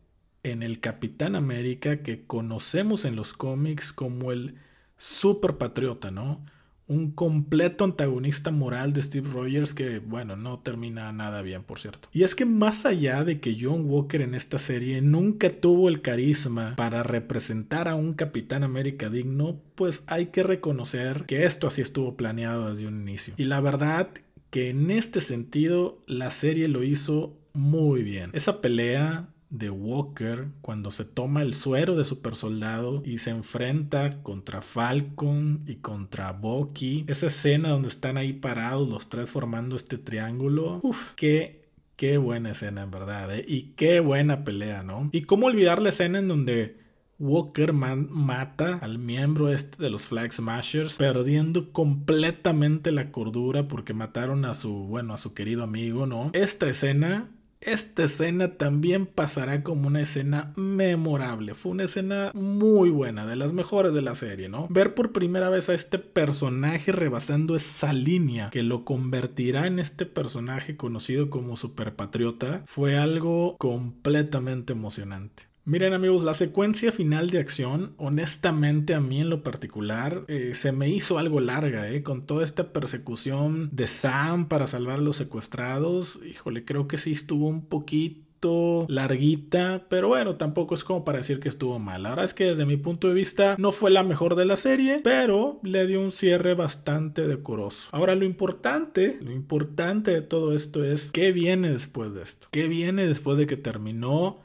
en 0.45 0.63
el 0.63 0.79
Capitán 0.79 1.35
América 1.35 2.03
que 2.03 2.25
conocemos 2.25 3.05
en 3.05 3.17
los 3.17 3.33
cómics 3.33 3.93
como 3.93 4.31
el 4.31 4.55
super 4.97 5.59
patriota, 5.59 6.11
¿no? 6.11 6.45
Un 6.87 7.13
completo 7.13 7.83
antagonista 7.85 8.51
moral 8.51 8.93
de 8.93 9.03
Steve 9.03 9.31
Rogers 9.33 9.73
que, 9.73 10.01
bueno, 10.01 10.37
no 10.37 10.59
termina 10.59 11.11
nada 11.13 11.41
bien, 11.41 11.63
por 11.63 11.79
cierto. 11.79 12.11
Y 12.13 12.25
es 12.25 12.35
que 12.35 12.45
más 12.45 12.85
allá 12.85 13.25
de 13.25 13.41
que 13.41 13.57
John 13.59 13.89
Walker 13.89 14.21
en 14.21 14.35
esta 14.35 14.59
serie 14.59 15.01
nunca 15.01 15.51
tuvo 15.51 15.89
el 15.89 16.03
carisma 16.03 16.77
para 16.77 17.03
representar 17.03 17.89
a 17.89 17.95
un 17.95 18.13
Capitán 18.13 18.65
América 18.65 19.09
digno, 19.09 19.63
pues 19.75 20.05
hay 20.09 20.27
que 20.27 20.43
reconocer 20.43 21.25
que 21.25 21.47
esto 21.47 21.67
así 21.67 21.81
estuvo 21.81 22.19
planeado 22.19 22.69
desde 22.69 22.87
un 22.87 23.01
inicio. 23.01 23.33
Y 23.39 23.47
la 23.47 23.61
verdad 23.61 24.11
que 24.51 24.69
en 24.69 24.91
este 24.91 25.23
sentido 25.23 26.03
la 26.07 26.31
serie 26.31 26.69
lo 26.69 26.85
hizo 26.85 27.35
muy 27.55 28.03
bien. 28.03 28.31
Esa 28.35 28.61
pelea 28.61 29.34
de 29.55 29.71
Walker 29.71 30.49
cuando 30.61 30.91
se 30.91 31.05
toma 31.05 31.43
el 31.43 31.55
suero 31.55 31.95
de 31.95 32.05
super 32.05 32.35
soldado 32.35 33.03
y 33.05 33.19
se 33.19 33.31
enfrenta 33.31 34.23
contra 34.23 34.63
Falcon 34.63 35.63
y 35.67 35.77
contra 35.77 36.33
Bucky. 36.33 37.05
Esa 37.07 37.29
escena 37.29 37.71
donde 37.71 37.89
están 37.89 38.17
ahí 38.17 38.33
parados 38.33 38.89
los 38.89 39.09
tres 39.09 39.31
formando 39.31 39.77
este 39.77 39.97
triángulo. 39.97 40.81
Uf, 40.83 41.13
qué 41.15 41.65
Qué 41.97 42.19
buena 42.19 42.51
escena, 42.51 42.83
en 42.83 42.91
verdad, 42.91 43.33
¿eh? 43.33 43.45
Y 43.47 43.75
qué 43.77 44.01
buena 44.01 44.43
pelea, 44.43 44.83
¿no? 44.83 45.09
Y 45.13 45.23
cómo 45.23 45.47
olvidar 45.47 45.81
la 45.81 45.91
escena 45.91 46.19
en 46.19 46.27
donde 46.27 46.77
Walker 47.21 47.73
mata 47.73 48.79
al 48.83 48.99
miembro 48.99 49.49
este 49.49 49.81
de 49.81 49.91
los 49.91 50.07
Flag 50.07 50.33
Smashers, 50.33 50.97
perdiendo 50.97 51.71
completamente 51.71 52.91
la 52.91 53.13
cordura 53.13 53.69
porque 53.69 53.95
mataron 53.95 54.45
a 54.45 54.55
su, 54.55 54.73
bueno, 54.73 55.15
a 55.15 55.19
su 55.19 55.35
querido 55.35 55.63
amigo, 55.63 56.07
¿no? 56.07 56.31
Esta 56.33 56.69
escena 56.69 57.29
esta 57.65 58.05
escena 58.05 58.57
también 58.57 59.07
pasará 59.07 59.63
como 59.63 59.87
una 59.87 60.03
escena 60.03 60.53
memorable. 60.57 61.55
Fue 61.55 61.73
una 61.73 61.85
escena 61.85 62.31
muy 62.35 62.91
buena, 62.91 63.27
de 63.27 63.37
las 63.37 63.53
mejores 63.53 63.95
de 63.95 64.03
la 64.03 64.15
serie, 64.15 64.49
¿no? 64.49 64.67
Ver 64.71 64.95
por 64.95 65.13
primera 65.13 65.49
vez 65.49 65.69
a 65.69 65.75
este 65.75 65.99
personaje 65.99 66.93
rebasando 66.93 67.57
esa 67.57 67.93
línea 67.93 68.51
que 68.51 68.63
lo 68.63 68.85
convertirá 68.85 69.67
en 69.67 69.79
este 69.79 70.07
personaje 70.07 70.77
conocido 70.77 71.31
como 71.31 71.57
superpatriota 71.57 72.63
fue 72.67 72.97
algo 72.97 73.57
completamente 73.59 74.73
emocionante. 74.73 75.54
Miren 75.67 75.95
amigos, 75.95 76.23
la 76.25 76.35
secuencia 76.35 76.93
final 76.93 77.31
de 77.31 77.39
acción, 77.39 77.95
honestamente 77.97 78.93
a 78.93 79.01
mí 79.01 79.23
en 79.23 79.31
lo 79.31 79.43
particular, 79.43 80.25
eh, 80.29 80.53
se 80.53 80.73
me 80.73 80.91
hizo 80.91 81.17
algo 81.17 81.41
larga, 81.41 81.89
eh, 81.89 82.03
con 82.03 82.27
toda 82.27 82.45
esta 82.45 82.71
persecución 82.71 83.71
de 83.73 83.89
Sam 83.89 84.49
para 84.49 84.67
salvar 84.67 84.99
a 84.99 85.03
los 85.03 85.17
secuestrados. 85.17 86.21
Híjole, 86.23 86.67
creo 86.67 86.87
que 86.87 86.99
sí 86.99 87.13
estuvo 87.13 87.49
un 87.49 87.65
poquito 87.65 88.85
larguita, 88.91 89.87
pero 89.89 90.09
bueno, 90.09 90.37
tampoco 90.37 90.75
es 90.75 90.85
como 90.85 91.03
para 91.03 91.17
decir 91.17 91.41
que 91.41 91.49
estuvo 91.49 91.79
mal. 91.79 92.03
La 92.03 92.11
verdad 92.11 92.27
es 92.27 92.35
que 92.35 92.45
desde 92.45 92.67
mi 92.67 92.77
punto 92.77 93.09
de 93.09 93.15
vista 93.15 93.57
no 93.59 93.73
fue 93.73 93.91
la 93.91 94.03
mejor 94.03 94.35
de 94.35 94.45
la 94.45 94.57
serie, 94.57 95.01
pero 95.03 95.61
le 95.63 95.87
dio 95.87 96.03
un 96.03 96.13
cierre 96.13 96.53
bastante 96.53 97.27
decoroso. 97.27 97.89
Ahora 97.93 98.15
lo 98.15 98.27
importante, 98.27 99.19
lo 99.23 99.33
importante 99.33 100.11
de 100.11 100.21
todo 100.21 100.55
esto 100.55 100.85
es 100.85 101.11
qué 101.11 101.33
viene 101.33 101.71
después 101.71 102.13
de 102.13 102.21
esto. 102.21 102.49
¿Qué 102.51 102.69
viene 102.69 103.07
después 103.07 103.39
de 103.39 103.47
que 103.47 103.57
terminó 103.57 104.44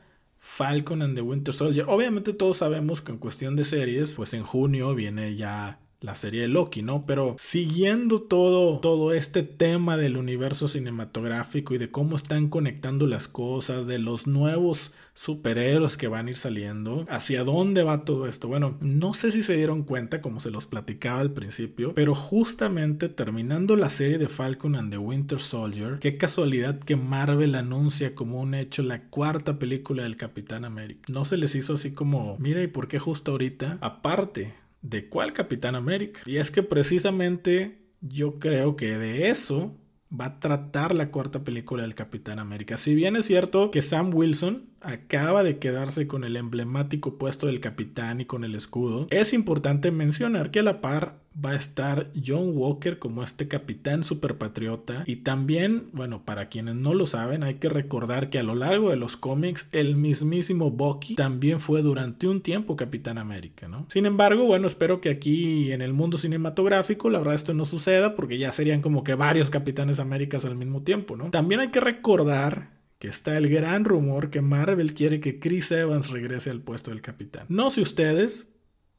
Falcon 0.50 1.02
and 1.02 1.16
the 1.16 1.22
Winter 1.22 1.54
Soldier. 1.54 1.86
Obviamente 1.88 2.34
todos 2.34 2.58
sabemos 2.58 3.02
que 3.02 3.12
en 3.14 3.18
cuestión 3.18 3.56
de 3.56 3.64
series, 3.64 4.16
pues 4.16 4.34
en 4.34 4.44
junio 4.44 4.94
viene 4.94 5.36
ya 5.36 5.80
la 6.02 6.16
serie 6.16 6.42
de 6.42 6.48
Loki, 6.48 6.82
¿no? 6.82 7.06
Pero 7.06 7.36
siguiendo 7.38 8.22
todo, 8.22 8.80
todo 8.80 9.14
este 9.14 9.44
tema 9.44 9.98
del 9.98 10.18
universo 10.18 10.68
cinematográfico 10.68 11.76
y 11.76 11.78
de 11.78 11.92
cómo 11.92 12.16
están 12.16 12.50
conectando 12.50 13.06
las 13.06 13.28
cosas, 13.28 13.88
de 13.88 14.00
los 14.00 14.26
nuevos 14.28 14.94
superhéroes 15.14 15.98
que 15.98 16.08
van 16.08 16.28
a 16.28 16.30
ir 16.30 16.38
saliendo, 16.38 17.06
hacia 17.10 17.44
dónde 17.44 17.84
va 17.84 18.06
todo 18.06 18.28
esto. 18.28 18.48
Bueno, 18.48 18.78
no 18.80 19.14
sé 19.14 19.34
si 19.34 19.44
se 19.44 19.58
dieron 19.58 19.84
cuenta, 19.84 20.22
como 20.22 20.40
se 20.40 20.52
los 20.52 20.66
platicaba 20.66 21.20
al 21.20 21.32
principio, 21.32 21.94
pero 21.94 22.16
justamente 22.16 23.10
terminando 23.10 23.76
la 23.76 23.90
serie 23.90 24.18
de 24.18 24.30
Falcon 24.30 24.76
and 24.76 24.92
the 24.92 24.98
Winter 24.98 25.40
Soldier, 25.40 26.00
qué 26.00 26.16
casualidad 26.18 26.80
que 26.80 26.96
Marvel 26.96 27.56
anuncia 27.56 28.16
como 28.16 28.40
un 28.40 28.54
hecho 28.54 28.82
la 28.84 29.04
cuarta 29.10 29.60
película 29.60 30.04
del 30.04 30.16
Capitán 30.16 30.64
América. 30.64 31.02
No 31.12 31.26
se 31.26 31.36
les 31.36 31.56
hizo 31.56 31.74
así 31.74 31.92
como, 31.92 32.38
mira, 32.40 32.64
¿y 32.64 32.68
por 32.68 32.88
qué 32.88 33.00
justo 33.00 33.32
ahorita? 33.32 33.78
Aparte, 33.82 34.54
¿De 34.82 35.10
cuál 35.10 35.34
Capitán 35.34 35.76
América? 35.76 36.22
Y 36.26 36.38
es 36.38 36.52
que 36.52 36.64
precisamente 36.64 37.80
yo 38.02 38.40
creo 38.40 38.76
que 38.76 38.98
de 38.98 39.30
eso 39.30 39.76
va 40.12 40.26
a 40.26 40.40
tratar 40.40 40.96
la 40.96 41.12
cuarta 41.12 41.44
película 41.44 41.84
del 41.84 41.96
Capitán 41.96 42.40
América. 42.40 42.78
Si 42.78 42.96
bien 42.96 43.16
es 43.16 43.26
cierto 43.26 43.72
que 43.72 43.82
Sam 43.82 44.14
Wilson 44.14 44.69
acaba 44.82 45.44
de 45.44 45.58
quedarse 45.58 46.08
con 46.08 46.24
el 46.24 46.36
emblemático 46.36 47.18
puesto 47.18 47.48
del 47.48 47.60
capitán 47.60 48.22
y 48.22 48.26
con 48.26 48.44
el 48.44 48.56
escudo, 48.56 49.08
es 49.10 49.34
importante 49.34 49.92
mencionar 49.92 50.52
que 50.52 50.60
a 50.60 50.64
la 50.64 50.82
par 50.82 51.20
va 51.44 51.52
a 51.52 51.56
estar 51.56 52.12
John 52.26 52.52
Walker 52.54 53.00
como 53.00 53.24
este 53.24 53.48
capitán 53.48 54.04
superpatriota 54.04 55.04
y 55.06 55.18
también, 55.18 55.90
bueno, 55.94 56.24
para 56.26 56.50
quienes 56.50 56.76
no 56.76 56.94
lo 56.94 57.06
saben, 57.06 57.44
hay 57.44 57.56
que 57.56 57.70
recordar 57.70 58.30
que 58.30 58.40
a 58.40 58.44
lo 58.44 58.56
largo 58.56 58.90
de 58.90 58.98
los 58.98 59.16
cómics 59.16 59.68
el 59.72 59.96
mismísimo 59.96 60.72
Bucky 60.72 61.16
también 61.16 61.62
fue 61.62 61.82
durante 61.82 62.28
un 62.28 62.42
tiempo 62.42 62.76
Capitán 62.76 63.18
América, 63.18 63.68
¿no? 63.68 63.86
Sin 63.90 64.06
embargo, 64.06 64.46
bueno, 64.46 64.68
espero 64.68 65.02
que 65.02 65.10
aquí 65.10 65.72
en 65.72 65.82
el 65.82 65.94
mundo 65.94 66.18
cinematográfico 66.18 67.10
la 67.10 67.20
verdad 67.20 67.36
esto 67.36 67.54
no 67.54 67.66
suceda 67.66 68.16
porque 68.16 68.38
ya 68.38 68.52
serían 68.52 68.82
como 68.82 69.04
que 69.04 69.16
varios 69.16 69.50
Capitanes 69.50 70.00
Américas 70.00 70.46
al 70.46 70.56
mismo 70.56 70.82
tiempo, 70.82 71.16
¿no? 71.16 71.30
También 71.30 71.62
hay 71.62 71.70
que 71.70 71.80
recordar 71.80 72.79
que 73.00 73.08
está 73.08 73.38
el 73.38 73.50
gran 73.50 73.86
rumor 73.86 74.30
que 74.30 74.42
Marvel 74.42 74.94
quiere 74.94 75.22
que 75.22 75.40
Chris 75.40 75.72
Evans 75.72 76.10
regrese 76.10 76.50
al 76.50 76.62
puesto 76.62 76.92
del 76.92 77.02
capitán. 77.02 77.46
No 77.48 77.70
sé 77.70 77.82
ustedes, 77.82 78.48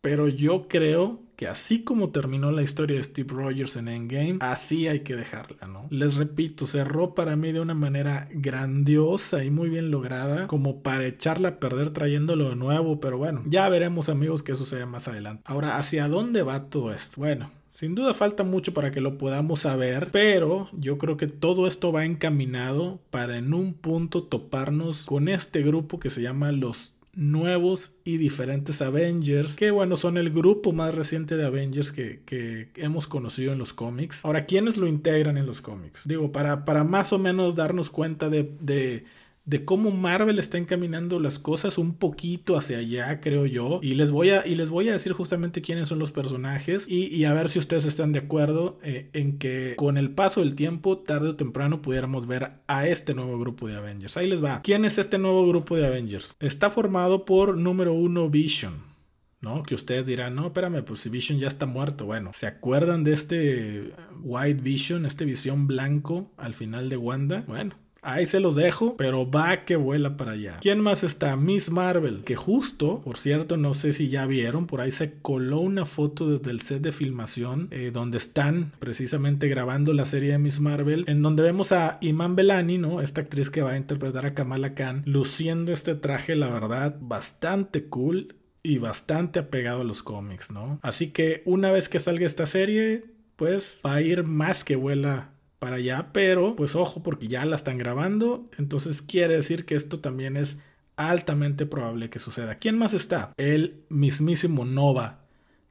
pero 0.00 0.28
yo 0.28 0.66
creo 0.68 1.22
que 1.36 1.46
así 1.46 1.84
como 1.84 2.10
terminó 2.10 2.50
la 2.50 2.62
historia 2.62 2.96
de 2.96 3.02
Steve 3.02 3.32
Rogers 3.32 3.76
en 3.76 3.88
Endgame, 3.88 4.38
así 4.40 4.88
hay 4.88 5.00
que 5.00 5.16
dejarla, 5.16 5.66
¿no? 5.66 5.86
Les 5.90 6.16
repito, 6.16 6.66
cerró 6.66 7.14
para 7.14 7.36
mí 7.36 7.52
de 7.52 7.60
una 7.60 7.74
manera 7.74 8.28
grandiosa 8.32 9.44
y 9.44 9.50
muy 9.50 9.68
bien 9.68 9.90
lograda, 9.90 10.46
como 10.46 10.82
para 10.82 11.06
echarla 11.06 11.48
a 11.48 11.58
perder 11.58 11.90
trayéndolo 11.90 12.50
de 12.50 12.56
nuevo, 12.56 13.00
pero 13.00 13.18
bueno, 13.18 13.42
ya 13.46 13.68
veremos 13.68 14.08
amigos 14.08 14.42
qué 14.42 14.54
sucede 14.54 14.86
más 14.86 15.08
adelante. 15.08 15.42
Ahora, 15.46 15.76
¿hacia 15.76 16.08
dónde 16.08 16.42
va 16.42 16.68
todo 16.68 16.92
esto? 16.92 17.20
Bueno, 17.20 17.50
sin 17.70 17.94
duda 17.94 18.12
falta 18.12 18.42
mucho 18.42 18.74
para 18.74 18.90
que 18.90 19.00
lo 19.00 19.16
podamos 19.16 19.60
saber, 19.60 20.10
pero 20.12 20.68
yo 20.76 20.98
creo 20.98 21.16
que 21.16 21.28
todo 21.28 21.66
esto 21.66 21.92
va 21.92 22.04
encaminado 22.04 23.00
para 23.10 23.38
en 23.38 23.54
un 23.54 23.72
punto 23.72 24.24
toparnos 24.24 25.06
con 25.06 25.28
este 25.28 25.62
grupo 25.62 25.98
que 25.98 26.10
se 26.10 26.20
llama 26.20 26.52
los 26.52 26.94
nuevos 27.14 27.92
y 28.04 28.18
diferentes 28.18 28.82
Avengers, 28.82 29.56
que 29.56 29.70
bueno, 29.70 29.96
son 29.96 30.16
el 30.16 30.30
grupo 30.30 30.72
más 30.72 30.94
reciente 30.94 31.36
de 31.36 31.44
Avengers 31.44 31.92
que, 31.92 32.68
hemos 32.76 33.06
conocido 33.06 33.52
en 33.52 33.58
los 33.58 33.72
cómics. 33.72 34.24
Ahora, 34.24 34.46
¿quiénes 34.46 34.76
lo 34.76 34.86
integran 34.86 35.38
en 35.38 35.46
los 35.46 35.60
cómics? 35.60 36.06
Digo, 36.06 36.32
para, 36.32 36.64
para 36.64 36.84
más 36.84 37.12
o 37.12 37.18
menos 37.18 37.54
darnos 37.54 37.90
cuenta 37.90 38.28
de 38.28 38.50
de 38.60 39.04
cómo 39.64 39.90
Marvel 39.90 40.38
está 40.38 40.58
encaminando 40.58 41.18
las 41.18 41.38
cosas 41.38 41.78
un 41.78 41.94
poquito 41.94 42.56
hacia 42.56 42.78
allá, 42.78 43.20
creo 43.20 43.46
yo. 43.46 43.80
Y 43.82 43.94
les 43.94 44.10
voy 44.10 44.30
a, 44.30 44.46
y 44.46 44.54
les 44.54 44.70
voy 44.70 44.88
a 44.88 44.92
decir 44.92 45.12
justamente 45.12 45.62
quiénes 45.62 45.88
son 45.88 45.98
los 45.98 46.12
personajes 46.12 46.86
y, 46.88 47.24
a 47.24 47.34
ver 47.34 47.48
si 47.48 47.58
ustedes 47.58 47.84
están 47.84 48.12
de 48.12 48.20
acuerdo 48.20 48.78
eh, 48.82 49.10
en 49.12 49.38
que 49.38 49.74
con 49.76 49.96
el 49.96 50.10
paso 50.10 50.40
del 50.40 50.54
tiempo, 50.54 50.98
tarde 50.98 51.30
o 51.30 51.36
temprano, 51.36 51.82
pudiéramos 51.82 52.26
ver 52.26 52.52
a 52.66 52.86
este 52.86 53.14
nuevo 53.14 53.38
grupo 53.38 53.68
de 53.68 53.76
Avengers. 53.76 54.16
Ahí 54.16 54.28
les 54.28 54.42
va. 54.42 54.62
¿Quién 54.62 54.84
es 54.84 54.98
este 54.98 55.18
nuevo 55.18 55.46
grupo 55.46 55.76
de 55.76 55.86
Avengers? 55.86 56.36
Está 56.40 56.70
formado 56.70 57.24
por 57.24 57.56
número 57.56 57.92
uno 57.92 58.30
Vision. 58.30 58.90
¿no? 59.40 59.62
Que 59.62 59.74
ustedes 59.74 60.06
dirán, 60.06 60.34
no, 60.34 60.46
espérame, 60.46 60.84
pues 60.84 61.00
si 61.00 61.08
Vision 61.08 61.38
ya 61.38 61.48
está 61.48 61.66
muerto. 61.66 62.04
Bueno, 62.04 62.32
¿se 62.34 62.46
acuerdan 62.46 63.04
de 63.04 63.14
este 63.14 63.92
White 64.22 64.60
Vision, 64.60 65.06
este 65.06 65.24
visión 65.24 65.66
blanco 65.66 66.30
al 66.36 66.54
final 66.54 66.88
de 66.88 66.96
Wanda? 66.96 67.44
Bueno, 67.46 67.74
Ahí 68.02 68.26
se 68.26 68.40
los 68.40 68.54
dejo, 68.54 68.96
pero 68.96 69.30
va 69.30 69.64
que 69.64 69.76
vuela 69.76 70.16
para 70.16 70.32
allá. 70.32 70.58
¿Quién 70.60 70.80
más 70.80 71.04
está? 71.04 71.36
Miss 71.36 71.70
Marvel, 71.70 72.22
que 72.24 72.36
justo, 72.36 73.00
por 73.02 73.18
cierto, 73.18 73.56
no 73.56 73.74
sé 73.74 73.92
si 73.92 74.08
ya 74.08 74.26
vieron, 74.26 74.66
por 74.66 74.80
ahí 74.80 74.90
se 74.90 75.18
coló 75.20 75.60
una 75.60 75.86
foto 75.86 76.30
desde 76.30 76.50
el 76.50 76.60
set 76.60 76.82
de 76.82 76.92
filmación 76.92 77.68
eh, 77.70 77.90
donde 77.92 78.18
están 78.18 78.72
precisamente 78.78 79.48
grabando 79.48 79.92
la 79.92 80.06
serie 80.06 80.32
de 80.32 80.38
Miss 80.38 80.60
Marvel, 80.60 81.04
en 81.08 81.22
donde 81.22 81.42
vemos 81.42 81.72
a 81.72 81.98
Iman 82.00 82.36
Belani, 82.36 82.78
¿no? 82.78 83.00
Esta 83.00 83.20
actriz 83.20 83.50
que 83.50 83.62
va 83.62 83.72
a 83.72 83.76
interpretar 83.76 84.26
a 84.26 84.34
Kamala 84.34 84.74
Khan, 84.74 85.02
luciendo 85.06 85.72
este 85.72 85.94
traje, 85.94 86.36
la 86.36 86.48
verdad, 86.48 86.96
bastante 87.00 87.84
cool 87.84 88.34
y 88.62 88.78
bastante 88.78 89.38
apegado 89.38 89.82
a 89.82 89.84
los 89.84 90.02
cómics, 90.02 90.50
¿no? 90.50 90.78
Así 90.82 91.10
que 91.10 91.42
una 91.44 91.70
vez 91.70 91.88
que 91.88 91.98
salga 91.98 92.26
esta 92.26 92.46
serie, 92.46 93.04
pues 93.36 93.80
va 93.84 93.94
a 93.94 94.02
ir 94.02 94.24
más 94.24 94.64
que 94.64 94.76
vuela 94.76 95.30
para 95.60 95.76
allá, 95.76 96.08
pero 96.12 96.56
pues 96.56 96.74
ojo 96.74 97.04
porque 97.04 97.28
ya 97.28 97.44
la 97.44 97.54
están 97.54 97.78
grabando, 97.78 98.48
entonces 98.58 99.02
quiere 99.02 99.36
decir 99.36 99.64
que 99.64 99.76
esto 99.76 100.00
también 100.00 100.36
es 100.36 100.58
altamente 100.96 101.66
probable 101.66 102.10
que 102.10 102.18
suceda. 102.18 102.56
¿Quién 102.56 102.76
más 102.76 102.94
está? 102.94 103.32
El 103.36 103.84
mismísimo 103.88 104.64
Nova, 104.64 105.19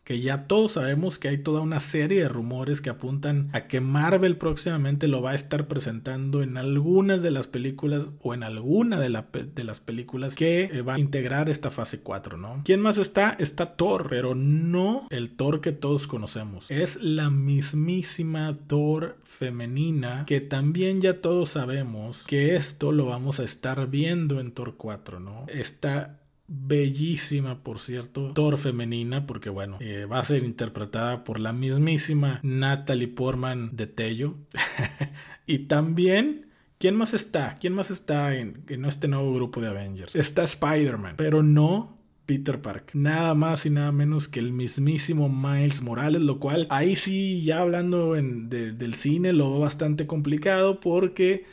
que 0.09 0.19
ya 0.21 0.47
todos 0.47 0.71
sabemos 0.71 1.19
que 1.19 1.27
hay 1.27 1.37
toda 1.37 1.61
una 1.61 1.79
serie 1.79 2.23
de 2.23 2.29
rumores 2.29 2.81
que 2.81 2.89
apuntan 2.89 3.51
a 3.53 3.67
que 3.67 3.79
Marvel 3.79 4.37
próximamente 4.37 5.07
lo 5.07 5.21
va 5.21 5.33
a 5.33 5.35
estar 5.35 5.67
presentando 5.67 6.41
en 6.41 6.57
algunas 6.57 7.21
de 7.21 7.29
las 7.29 7.45
películas 7.45 8.05
o 8.23 8.33
en 8.33 8.41
alguna 8.41 8.99
de, 8.99 9.09
las 9.09 9.79
películas 9.79 10.33
que 10.33 10.63
eh, 10.63 10.81
va 10.81 10.95
a 10.95 10.99
integrar 10.99 11.47
esta 11.47 11.69
fase 11.69 11.99
4, 11.99 12.37
¿no? 12.37 12.63
¿Quién 12.65 12.81
más 12.81 12.97
está? 12.97 13.35
Está 13.37 13.75
Thor, 13.75 14.07
pero 14.09 14.33
no 14.33 15.05
el 15.11 15.29
Thor 15.29 15.61
que 15.61 15.73
todos 15.73 16.07
conocemos. 16.07 16.71
Es 16.71 16.99
la 17.03 17.29
mismísima 17.29 18.57
Thor 18.65 19.19
femenina 19.25 20.23
que 20.25 20.41
también 20.41 21.01
ya 21.01 21.21
todos 21.21 21.51
sabemos 21.51 22.23
que 22.25 22.55
esto 22.55 22.91
lo 22.91 23.05
vamos 23.05 23.39
a 23.39 23.43
estar 23.43 23.87
viendo 23.91 24.39
en 24.39 24.53
Thor 24.53 24.73
4, 24.75 25.19
¿no? 25.19 25.45
Está 25.49 26.19
bellísima, 26.49 27.63
por 27.63 27.79
cierto, 27.79 28.33
Thor 28.33 28.57
femenina, 28.57 29.25
porque 29.25 29.49
bueno, 29.49 29.77
eh, 29.79 30.05
va 30.05 30.19
a 30.19 30.23
ser 30.23 30.43
interpretada 30.43 31.23
por 31.23 31.39
la 31.39 31.53
mismísima 31.53 32.39
Natalie 32.43 33.07
Portman 33.07 33.69
de 33.75 33.87
Tello. 33.87 34.35
y 35.45 35.59
también, 35.59 36.47
¿quién 36.79 36.95
más 36.95 37.13
está? 37.13 37.55
¿Quién 37.59 37.73
más 37.73 37.91
está 37.91 38.35
en, 38.35 38.63
en 38.67 38.85
este 38.85 39.07
nuevo 39.07 39.33
grupo 39.33 39.61
de 39.61 39.67
Avengers? 39.67 40.15
Está 40.15 40.43
Spider-Man, 40.43 41.15
pero 41.17 41.43
no 41.43 41.99
Peter 42.29 42.61
Park. 42.61 42.91
Nada 42.93 43.33
más 43.33 43.65
y 43.65 43.71
nada 43.71 43.91
menos 43.91 44.27
que 44.27 44.39
el 44.39 44.51
mismísimo 44.51 45.29
Miles 45.29 45.81
Morales, 45.81 46.21
lo 46.21 46.39
cual 46.39 46.67
ahí 46.69 46.95
sí, 46.95 47.43
ya 47.43 47.61
hablando 47.61 48.15
en, 48.15 48.49
del 48.49 48.93
cine, 48.93 49.33
lo 49.33 49.49
veo 49.49 49.59
bastante 49.59 50.05
complicado 50.05 50.79
porque 50.79 51.45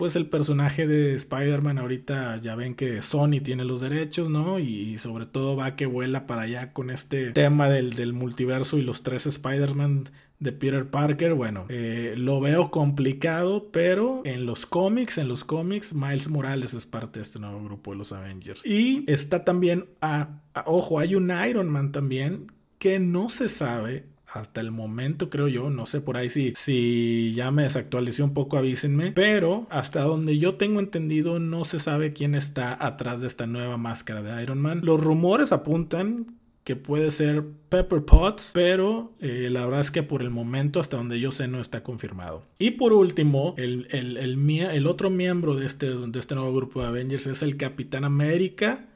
pues 0.00 0.16
el 0.16 0.30
personaje 0.30 0.86
de 0.86 1.14
Spider-Man 1.14 1.76
ahorita 1.76 2.38
ya 2.38 2.54
ven 2.54 2.74
que 2.74 3.02
Sony 3.02 3.42
tiene 3.44 3.66
los 3.66 3.82
derechos, 3.82 4.30
¿no? 4.30 4.58
Y, 4.58 4.96
sobre 4.96 5.26
todo 5.26 5.56
va 5.56 5.76
que 5.76 5.84
vuela 5.84 6.26
para 6.26 6.40
allá 6.40 6.72
con 6.72 6.88
este 6.88 7.32
tema 7.32 7.68
del, 7.68 8.14
multiverso 8.14 8.78
y 8.78 8.82
los 8.82 9.02
tres 9.02 9.26
Spider-Man 9.26 10.04
de 10.38 10.52
Peter 10.52 10.88
Parker. 10.88 11.34
Bueno, 11.34 11.66
eh, 11.68 12.14
lo 12.16 12.40
veo 12.40 12.70
complicado, 12.70 13.68
pero 13.72 14.22
en 14.24 14.46
los 14.46 14.64
cómics, 14.64 15.18
en 15.18 15.28
los 15.28 15.44
cómics, 15.44 15.92
Miles 15.92 16.30
Morales 16.30 16.72
es 16.72 16.86
parte 16.86 17.18
de 17.18 17.24
este 17.24 17.38
nuevo 17.38 17.62
grupo 17.62 17.90
de 17.90 17.98
los 17.98 18.14
Avengers. 18.14 18.64
Y 18.64 19.04
está 19.06 19.44
también, 19.44 19.84
a, 20.00 20.40
ojo, 20.64 20.98
hay 20.98 21.14
un 21.14 21.30
Iron 21.46 21.68
Man 21.68 21.92
también 21.92 22.46
que 22.78 22.98
no 22.98 23.28
se 23.28 23.50
sabe 23.50 24.06
hasta 24.32 24.60
el 24.60 24.70
momento 24.70 25.30
creo 25.30 25.48
yo, 25.48 25.70
no 25.70 25.86
sé 25.86 26.00
por 26.00 26.16
ahí 26.16 26.30
si, 26.30 26.52
si 26.56 27.32
ya 27.34 27.50
me 27.50 27.64
desactualicé 27.64 28.22
un 28.22 28.32
poco, 28.32 28.56
avísenme, 28.56 29.12
pero 29.12 29.66
hasta 29.70 30.02
donde 30.02 30.38
yo 30.38 30.54
tengo 30.54 30.80
entendido 30.80 31.38
no 31.38 31.64
se 31.64 31.78
sabe 31.78 32.12
quién 32.12 32.34
está 32.34 32.76
atrás 32.84 33.20
de 33.20 33.26
esta 33.26 33.46
nueva 33.46 33.76
máscara 33.76 34.22
de 34.22 34.42
Iron 34.42 34.60
Man. 34.60 34.80
Los 34.84 35.02
rumores 35.02 35.52
apuntan 35.52 36.38
que 36.64 36.76
puede 36.76 37.10
ser 37.10 37.44
Pepper 37.68 38.04
Potts, 38.04 38.52
pero 38.54 39.12
eh, 39.20 39.48
la 39.50 39.64
verdad 39.64 39.80
es 39.80 39.90
que 39.90 40.02
por 40.02 40.22
el 40.22 40.30
momento, 40.30 40.78
hasta 40.78 40.96
donde 40.96 41.18
yo 41.18 41.32
sé, 41.32 41.48
no 41.48 41.60
está 41.60 41.82
confirmado. 41.82 42.44
Y 42.58 42.72
por 42.72 42.92
último, 42.92 43.54
el, 43.56 43.88
el, 43.90 44.16
el, 44.18 44.38
el 44.60 44.86
otro 44.86 45.10
miembro 45.10 45.56
de 45.56 45.66
este, 45.66 45.86
de 45.86 46.20
este 46.20 46.34
nuevo 46.34 46.54
grupo 46.54 46.82
de 46.82 46.88
Avengers 46.88 47.26
es 47.26 47.42
el 47.42 47.56
Capitán 47.56 48.04
América 48.04 48.86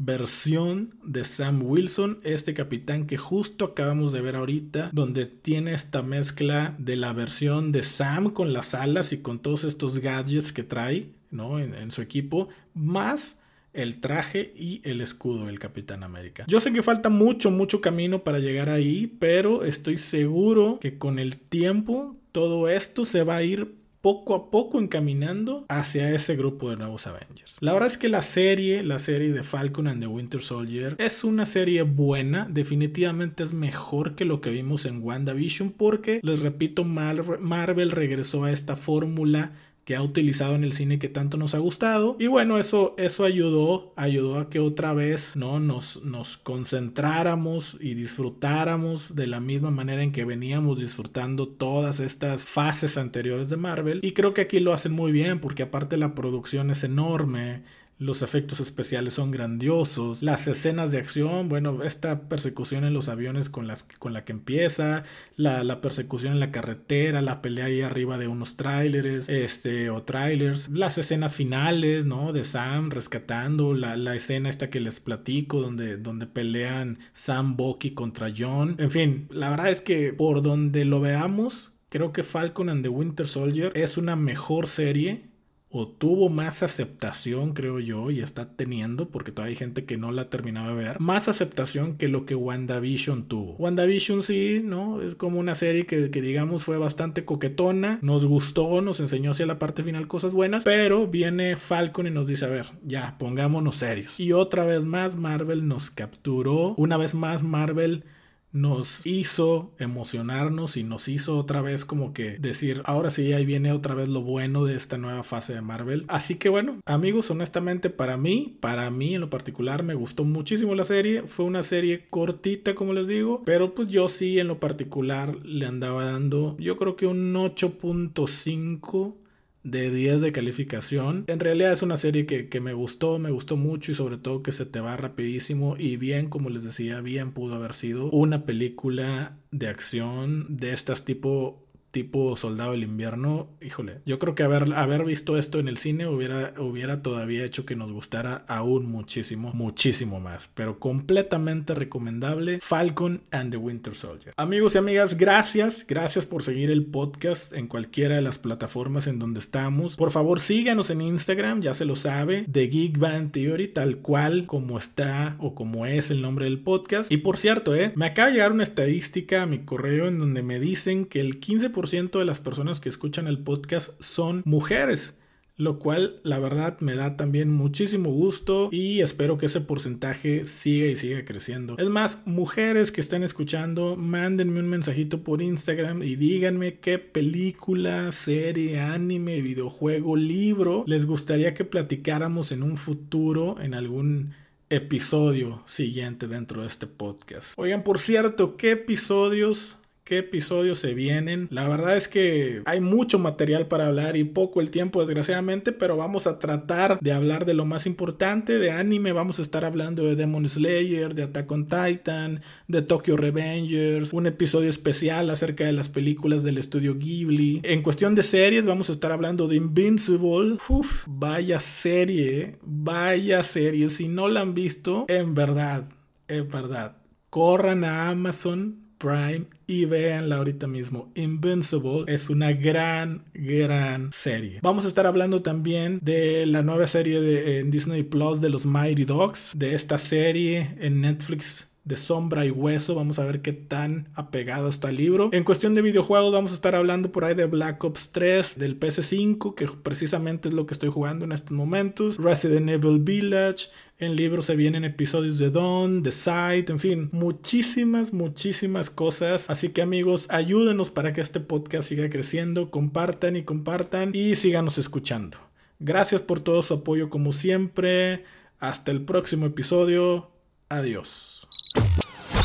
versión 0.00 0.94
de 1.04 1.24
Sam 1.24 1.62
Wilson, 1.62 2.20
este 2.24 2.54
capitán 2.54 3.06
que 3.06 3.18
justo 3.18 3.66
acabamos 3.66 4.12
de 4.12 4.22
ver 4.22 4.34
ahorita, 4.34 4.88
donde 4.94 5.26
tiene 5.26 5.74
esta 5.74 6.02
mezcla 6.02 6.74
de 6.78 6.96
la 6.96 7.12
versión 7.12 7.70
de 7.70 7.82
Sam 7.82 8.30
con 8.30 8.54
las 8.54 8.74
alas 8.74 9.12
y 9.12 9.18
con 9.18 9.38
todos 9.38 9.64
estos 9.64 9.98
gadgets 9.98 10.52
que 10.52 10.62
trae, 10.62 11.10
¿no? 11.30 11.58
En, 11.58 11.90
su 11.90 12.00
equipo, 12.00 12.48
más 12.72 13.38
el 13.74 14.00
traje 14.00 14.54
y 14.56 14.80
el 14.84 15.02
escudo 15.02 15.44
del 15.44 15.58
Capitán 15.58 16.02
América. 16.02 16.44
Yo 16.48 16.60
sé 16.60 16.72
que 16.72 16.82
falta 16.82 17.10
mucho, 17.10 17.50
mucho 17.50 17.82
camino 17.82 18.24
para 18.24 18.38
llegar 18.38 18.70
ahí, 18.70 19.06
pero 19.06 19.64
estoy 19.64 19.98
seguro 19.98 20.78
que 20.80 20.96
con 20.96 21.18
el 21.18 21.36
tiempo 21.36 22.16
todo 22.32 22.70
esto 22.70 23.04
se 23.04 23.22
va 23.22 23.36
a 23.36 23.42
ir 23.42 23.79
poco 24.00 24.34
a 24.34 24.50
poco 24.50 24.80
encaminando 24.80 25.64
hacia 25.68 26.10
ese 26.14 26.36
grupo 26.36 26.70
de 26.70 26.76
nuevos 26.76 27.06
Avengers. 27.06 27.58
La 27.60 27.72
verdad 27.72 27.88
es 27.88 27.98
que 27.98 28.08
la 28.08 28.22
serie, 28.22 28.82
la 28.82 28.98
serie 28.98 29.32
de 29.32 29.42
Falcon 29.42 29.86
and 29.88 30.00
the 30.00 30.06
Winter 30.06 30.40
Soldier, 30.40 30.96
es 30.98 31.22
una 31.24 31.44
serie 31.44 31.82
buena, 31.82 32.46
definitivamente 32.50 33.42
es 33.42 33.52
mejor 33.52 34.14
que 34.14 34.24
lo 34.24 34.40
que 34.40 34.50
vimos 34.50 34.86
en 34.86 35.02
WandaVision 35.02 35.70
porque, 35.70 36.20
les 36.22 36.40
repito, 36.40 36.84
Marvel 36.84 37.90
regresó 37.90 38.44
a 38.44 38.52
esta 38.52 38.76
fórmula 38.76 39.52
que 39.90 39.96
ha 39.96 40.02
utilizado 40.04 40.54
en 40.54 40.62
el 40.62 40.70
cine 40.70 41.00
que 41.00 41.08
tanto 41.08 41.36
nos 41.36 41.56
ha 41.56 41.58
gustado. 41.58 42.14
Y 42.20 42.28
bueno, 42.28 42.58
eso, 42.58 42.94
eso 42.96 43.24
ayudó, 43.24 43.92
ayudó 43.96 44.38
a 44.38 44.48
que 44.48 44.60
otra 44.60 44.94
vez 44.94 45.34
¿no? 45.34 45.58
nos, 45.58 46.04
nos 46.04 46.36
concentráramos 46.36 47.76
y 47.80 47.94
disfrutáramos 47.94 49.16
de 49.16 49.26
la 49.26 49.40
misma 49.40 49.72
manera 49.72 50.04
en 50.04 50.12
que 50.12 50.24
veníamos 50.24 50.78
disfrutando 50.78 51.48
todas 51.48 51.98
estas 51.98 52.46
fases 52.46 52.98
anteriores 52.98 53.50
de 53.50 53.56
Marvel. 53.56 53.98
Y 54.04 54.12
creo 54.12 54.32
que 54.32 54.42
aquí 54.42 54.60
lo 54.60 54.72
hacen 54.72 54.92
muy 54.92 55.10
bien 55.10 55.40
porque 55.40 55.64
aparte 55.64 55.96
la 55.96 56.14
producción 56.14 56.70
es 56.70 56.84
enorme, 56.84 57.64
los 58.00 58.22
efectos 58.22 58.60
especiales 58.60 59.12
son 59.12 59.30
grandiosos. 59.30 60.22
Las 60.22 60.48
escenas 60.48 60.90
de 60.90 60.98
acción, 60.98 61.50
bueno, 61.50 61.82
esta 61.82 62.22
persecución 62.30 62.84
en 62.84 62.94
los 62.94 63.10
aviones 63.10 63.50
con, 63.50 63.66
las, 63.66 63.82
con 63.84 64.14
la 64.14 64.24
que 64.24 64.32
empieza, 64.32 65.04
la, 65.36 65.80
persecución 65.82 66.32
en 66.32 66.40
la 66.40 66.50
carretera, 66.50 67.20
la 67.20 67.42
pelea 67.42 67.66
ahí 67.66 67.82
arriba 67.82 68.16
de 68.16 68.26
unos 68.26 68.56
trailers, 68.56 69.28
este, 69.28 69.90
o 69.90 70.02
trailers, 70.02 70.70
las 70.70 70.96
escenas 70.96 71.36
finales, 71.36 72.06
¿no? 72.06 72.32
De 72.32 72.44
Sam 72.44 72.90
rescatando, 72.90 73.74
la, 73.74 73.98
la 73.98 74.16
escena 74.16 74.48
esta 74.48 74.70
que 74.70 74.80
les 74.80 74.98
platico, 74.98 75.60
donde, 75.60 75.98
donde 75.98 76.26
pelean 76.26 77.00
Sam 77.12 77.58
Bucky 77.58 77.90
contra 77.90 78.32
John. 78.34 78.76
En 78.78 78.90
fin, 78.90 79.28
la 79.30 79.50
verdad 79.50 79.68
es 79.68 79.82
que 79.82 80.14
por 80.14 80.40
donde 80.40 80.86
lo 80.86 81.00
veamos, 81.00 81.72
creo 81.90 82.14
que 82.14 82.22
Falcon 82.22 82.70
and 82.70 82.82
the 82.82 82.88
Winter 82.88 83.28
Soldier 83.28 83.72
es 83.74 83.98
una 83.98 84.16
mejor 84.16 84.68
serie 84.68 85.29
o 85.72 85.86
tuvo 85.86 86.28
más 86.28 86.64
aceptación, 86.64 87.52
creo 87.54 87.78
yo, 87.78 88.10
y 88.10 88.20
está 88.20 88.56
teniendo, 88.56 89.08
porque 89.08 89.30
todavía 89.30 89.50
hay 89.50 89.56
gente 89.56 89.84
que 89.84 89.96
no 89.96 90.10
la 90.10 90.22
ha 90.22 90.30
terminado 90.30 90.74
de 90.74 90.82
ver, 90.82 90.98
más 90.98 91.28
aceptación 91.28 91.96
que 91.96 92.08
lo 92.08 92.26
que 92.26 92.34
WandaVision 92.34 93.28
tuvo. 93.28 93.54
WandaVision 93.54 94.24
sí, 94.24 94.62
¿no? 94.64 95.00
Es 95.00 95.14
como 95.14 95.38
una 95.38 95.54
serie 95.54 95.86
que, 95.86 96.10
que 96.10 96.22
digamos 96.22 96.64
fue 96.64 96.76
bastante 96.76 97.24
coquetona, 97.24 98.00
nos 98.02 98.24
gustó, 98.24 98.80
nos 98.80 98.98
enseñó 98.98 99.30
hacia 99.30 99.46
la 99.46 99.60
parte 99.60 99.84
final 99.84 100.08
cosas 100.08 100.32
buenas, 100.32 100.64
pero 100.64 101.06
viene 101.06 101.56
Falcon 101.56 102.08
y 102.08 102.10
nos 102.10 102.26
dice, 102.26 102.46
a 102.46 102.48
ver, 102.48 102.66
ya, 102.84 103.16
pongámonos 103.18 103.76
serios. 103.76 104.18
Y 104.18 104.32
otra 104.32 104.64
vez 104.64 104.86
más 104.86 105.16
Marvel 105.16 105.68
nos 105.68 105.90
capturó, 105.90 106.74
una 106.78 106.96
vez 106.96 107.14
más 107.14 107.44
Marvel 107.44 108.04
nos 108.52 109.06
hizo 109.06 109.72
emocionarnos 109.78 110.76
y 110.76 110.82
nos 110.82 111.08
hizo 111.08 111.38
otra 111.38 111.62
vez 111.62 111.84
como 111.84 112.12
que 112.12 112.38
decir, 112.38 112.82
ahora 112.84 113.10
sí, 113.10 113.32
ahí 113.32 113.44
viene 113.46 113.72
otra 113.72 113.94
vez 113.94 114.08
lo 114.08 114.22
bueno 114.22 114.64
de 114.64 114.76
esta 114.76 114.98
nueva 114.98 115.22
fase 115.22 115.54
de 115.54 115.60
Marvel. 115.60 116.04
Así 116.08 116.36
que 116.36 116.48
bueno, 116.48 116.80
amigos, 116.86 117.30
honestamente 117.30 117.90
para 117.90 118.16
mí, 118.16 118.56
para 118.60 118.90
mí 118.90 119.14
en 119.14 119.20
lo 119.20 119.30
particular 119.30 119.82
me 119.82 119.94
gustó 119.94 120.24
muchísimo 120.24 120.74
la 120.74 120.84
serie. 120.84 121.22
Fue 121.22 121.44
una 121.44 121.62
serie 121.62 122.06
cortita, 122.10 122.74
como 122.74 122.92
les 122.92 123.08
digo, 123.08 123.42
pero 123.44 123.74
pues 123.74 123.88
yo 123.88 124.08
sí 124.08 124.38
en 124.38 124.48
lo 124.48 124.58
particular 124.58 125.36
le 125.44 125.66
andaba 125.66 126.04
dando, 126.04 126.56
yo 126.58 126.76
creo 126.76 126.96
que 126.96 127.06
un 127.06 127.34
8.5 127.34 129.14
de 129.62 129.90
10 129.90 130.20
de 130.20 130.32
calificación. 130.32 131.24
En 131.26 131.40
realidad 131.40 131.72
es 131.72 131.82
una 131.82 131.96
serie 131.96 132.26
que, 132.26 132.48
que, 132.48 132.60
me 132.60 132.72
gustó, 132.72 133.18
me 133.18 133.30
gustó 133.30 133.56
mucho 133.56 133.92
y 133.92 133.94
sobre 133.94 134.18
todo 134.18 134.42
que 134.42 134.52
se 134.52 134.66
te 134.66 134.80
va 134.80 134.96
rapidísimo 134.96 135.76
y 135.78 135.96
bien, 135.96 136.28
como 136.28 136.50
les 136.50 136.64
decía, 136.64 137.00
bien 137.00 137.32
pudo 137.32 137.56
haber 137.56 137.74
sido 137.74 138.10
una 138.10 138.44
película 138.46 139.36
de 139.50 139.68
acción 139.68 140.46
de 140.48 140.72
estas 140.72 141.04
tipo 141.04 141.62
tipo 141.90 142.36
Soldado 142.36 142.72
del 142.72 142.84
Invierno, 142.84 143.48
híjole, 143.60 144.00
yo 144.06 144.18
creo 144.18 144.34
que 144.34 144.42
haber, 144.42 144.74
haber 144.74 145.04
visto 145.04 145.36
esto 145.36 145.58
en 145.58 145.68
el 145.68 145.76
cine 145.76 146.06
hubiera, 146.06 146.54
hubiera 146.58 147.02
todavía 147.02 147.44
hecho 147.44 147.66
que 147.66 147.76
nos 147.76 147.92
gustara 147.92 148.44
aún 148.46 148.86
muchísimo, 148.86 149.52
muchísimo 149.54 150.20
más, 150.20 150.48
pero 150.54 150.78
completamente 150.78 151.74
recomendable 151.74 152.60
Falcon 152.60 153.22
and 153.30 153.50
the 153.50 153.56
Winter 153.56 153.94
Soldier. 153.94 154.34
Amigos 154.36 154.74
y 154.74 154.78
amigas, 154.78 155.16
gracias, 155.16 155.84
gracias 155.86 156.26
por 156.26 156.42
seguir 156.42 156.70
el 156.70 156.86
podcast 156.86 157.52
en 157.52 157.66
cualquiera 157.66 158.16
de 158.16 158.22
las 158.22 158.38
plataformas 158.38 159.06
en 159.06 159.18
donde 159.18 159.40
estamos. 159.40 159.96
Por 159.96 160.12
favor, 160.12 160.40
síganos 160.40 160.90
en 160.90 161.00
Instagram, 161.00 161.60
ya 161.60 161.74
se 161.74 161.84
lo 161.84 161.96
sabe, 161.96 162.44
de 162.46 162.68
Geek 162.68 162.98
Band 162.98 163.32
Theory, 163.32 163.68
tal 163.68 163.98
cual 163.98 164.46
como 164.46 164.78
está 164.78 165.36
o 165.38 165.54
como 165.54 165.86
es 165.86 166.10
el 166.10 166.22
nombre 166.22 166.44
del 166.44 166.60
podcast. 166.60 167.10
Y 167.10 167.18
por 167.18 167.36
cierto, 167.36 167.74
eh, 167.74 167.92
me 167.96 168.06
acaba 168.06 168.28
de 168.28 168.34
llegar 168.34 168.52
una 168.52 168.62
estadística 168.62 169.42
a 169.42 169.46
mi 169.46 169.60
correo 169.60 170.06
en 170.06 170.18
donde 170.18 170.42
me 170.42 170.60
dicen 170.60 171.04
que 171.04 171.20
el 171.20 171.40
15% 171.40 171.79
de 172.18 172.24
las 172.24 172.40
personas 172.40 172.80
que 172.80 172.88
escuchan 172.88 173.26
el 173.26 173.38
podcast 173.38 173.92
son 174.00 174.42
mujeres 174.44 175.14
lo 175.60 175.78
cual 175.78 176.20
la 176.22 176.38
verdad 176.38 176.80
me 176.80 176.94
da 176.94 177.18
también 177.18 177.52
muchísimo 177.52 178.10
gusto 178.10 178.70
y 178.72 179.02
espero 179.02 179.36
que 179.36 179.44
ese 179.44 179.60
porcentaje 179.60 180.46
siga 180.46 180.86
y 180.86 180.96
siga 180.96 181.22
creciendo. 181.26 181.76
Es 181.76 181.90
más, 181.90 182.22
mujeres 182.24 182.90
que 182.90 183.02
estén 183.02 183.22
escuchando, 183.22 183.94
mándenme 183.94 184.60
un 184.60 184.70
mensajito 184.70 185.22
por 185.22 185.42
Instagram 185.42 186.02
y 186.02 186.16
díganme 186.16 186.78
qué 186.78 186.98
película, 186.98 188.10
serie, 188.10 188.80
anime, 188.80 189.42
videojuego, 189.42 190.16
libro 190.16 190.84
les 190.86 191.04
gustaría 191.04 191.52
que 191.52 191.66
platicáramos 191.66 192.52
en 192.52 192.62
un 192.62 192.78
futuro 192.78 193.60
en 193.60 193.74
algún 193.74 194.32
episodio 194.70 195.62
siguiente 195.66 196.26
dentro 196.26 196.62
de 196.62 196.68
este 196.68 196.86
podcast. 196.86 197.52
Oigan, 197.58 197.84
por 197.84 197.98
cierto, 197.98 198.56
¿qué 198.56 198.70
episodios 198.70 199.76
qué 200.10 200.18
episodios 200.18 200.80
se 200.80 200.92
vienen. 200.92 201.46
La 201.52 201.68
verdad 201.68 201.96
es 201.96 202.08
que 202.08 202.62
hay 202.64 202.80
mucho 202.80 203.20
material 203.20 203.68
para 203.68 203.86
hablar 203.86 204.16
y 204.16 204.24
poco 204.24 204.60
el 204.60 204.72
tiempo 204.72 204.98
desgraciadamente, 205.06 205.70
pero 205.70 205.96
vamos 205.96 206.26
a 206.26 206.40
tratar 206.40 206.98
de 206.98 207.12
hablar 207.12 207.44
de 207.44 207.54
lo 207.54 207.64
más 207.64 207.86
importante. 207.86 208.58
De 208.58 208.72
anime 208.72 209.12
vamos 209.12 209.38
a 209.38 209.42
estar 209.42 209.64
hablando 209.64 210.02
de 210.02 210.16
Demon 210.16 210.48
Slayer, 210.48 211.14
de 211.14 211.22
Attack 211.22 211.52
on 211.52 211.68
Titan, 211.68 212.42
de 212.66 212.82
Tokyo 212.82 213.16
Revengers, 213.16 214.12
un 214.12 214.26
episodio 214.26 214.68
especial 214.68 215.30
acerca 215.30 215.64
de 215.64 215.72
las 215.74 215.88
películas 215.88 216.42
del 216.42 216.58
estudio 216.58 216.96
Ghibli. 216.98 217.60
En 217.62 217.84
cuestión 217.84 218.16
de 218.16 218.24
series 218.24 218.66
vamos 218.66 218.88
a 218.88 218.92
estar 218.92 219.12
hablando 219.12 219.46
de 219.46 219.54
Invincible. 219.54 220.58
Vaya 221.06 221.60
serie, 221.60 222.58
vaya 222.62 223.44
serie. 223.44 223.90
Si 223.90 224.08
no 224.08 224.28
la 224.28 224.40
han 224.40 224.54
visto, 224.54 225.04
en 225.06 225.36
verdad, 225.36 225.84
en 226.26 226.48
verdad, 226.48 226.96
corran 227.30 227.84
a 227.84 228.08
Amazon 228.08 228.79
Prime 229.00 229.46
y 229.66 229.86
véanla 229.86 230.36
ahorita 230.36 230.66
mismo. 230.66 231.10
Invincible 231.14 232.04
es 232.06 232.28
una 232.28 232.52
gran, 232.52 233.24
gran 233.32 234.12
serie. 234.12 234.60
Vamos 234.62 234.84
a 234.84 234.88
estar 234.88 235.06
hablando 235.06 235.42
también 235.42 235.98
de 236.02 236.44
la 236.44 236.62
nueva 236.62 236.86
serie 236.86 237.20
de, 237.20 237.60
en 237.60 237.70
Disney 237.70 238.02
Plus 238.02 238.42
de 238.42 238.50
los 238.50 238.66
Mighty 238.66 239.06
Dogs, 239.06 239.52
de 239.56 239.74
esta 239.74 239.96
serie 239.96 240.76
en 240.78 241.00
Netflix 241.00 241.69
de 241.84 241.96
sombra 241.96 242.46
y 242.46 242.50
hueso. 242.50 242.94
Vamos 242.94 243.18
a 243.18 243.24
ver 243.24 243.42
qué 243.42 243.52
tan 243.52 244.08
apegado 244.14 244.68
está 244.68 244.90
el 244.90 244.96
libro. 244.96 245.30
En 245.32 245.44
cuestión 245.44 245.74
de 245.74 245.82
videojuegos, 245.82 246.32
vamos 246.32 246.52
a 246.52 246.54
estar 246.54 246.74
hablando 246.74 247.12
por 247.12 247.24
ahí 247.24 247.34
de 247.34 247.46
Black 247.46 247.82
Ops 247.82 248.10
3, 248.12 248.58
del 248.58 248.78
PS5, 248.78 249.54
que 249.54 249.66
precisamente 249.66 250.48
es 250.48 250.54
lo 250.54 250.66
que 250.66 250.74
estoy 250.74 250.90
jugando 250.90 251.24
en 251.24 251.32
estos 251.32 251.56
momentos. 251.56 252.18
Resident 252.18 252.68
Evil 252.68 253.00
Village. 253.00 253.68
En 253.98 254.16
libros 254.16 254.46
se 254.46 254.56
vienen 254.56 254.84
episodios 254.84 255.38
de 255.38 255.50
Dawn, 255.50 256.02
The 256.02 256.10
Sight, 256.10 256.70
en 256.70 256.80
fin, 256.80 257.10
muchísimas, 257.12 258.14
muchísimas 258.14 258.88
cosas. 258.88 259.50
Así 259.50 259.70
que 259.70 259.82
amigos, 259.82 260.26
ayúdenos 260.30 260.88
para 260.88 261.12
que 261.12 261.20
este 261.20 261.38
podcast 261.38 261.86
siga 261.86 262.08
creciendo. 262.08 262.70
Compartan 262.70 263.36
y 263.36 263.44
compartan 263.44 264.12
y 264.14 264.36
síganos 264.36 264.78
escuchando. 264.78 265.36
Gracias 265.80 266.22
por 266.22 266.40
todo 266.40 266.62
su 266.62 266.74
apoyo 266.74 267.10
como 267.10 267.32
siempre. 267.32 268.24
Hasta 268.58 268.90
el 268.90 269.02
próximo 269.02 269.46
episodio. 269.46 270.30
Adiós. 270.68 271.29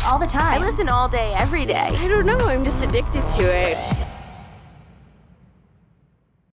All 0.05 0.19
the 0.19 0.27
time. 0.27 0.61
I 0.61 0.63
listen 0.63 0.87
all 0.87 1.07
day, 1.07 1.33
every 1.35 1.65
day. 1.65 1.89
I 1.91 2.07
don't 2.07 2.27
know, 2.27 2.37
I'm 2.37 2.63
just 2.63 2.83
addicted 2.83 3.25
to 3.25 3.43
it. 3.43 4.04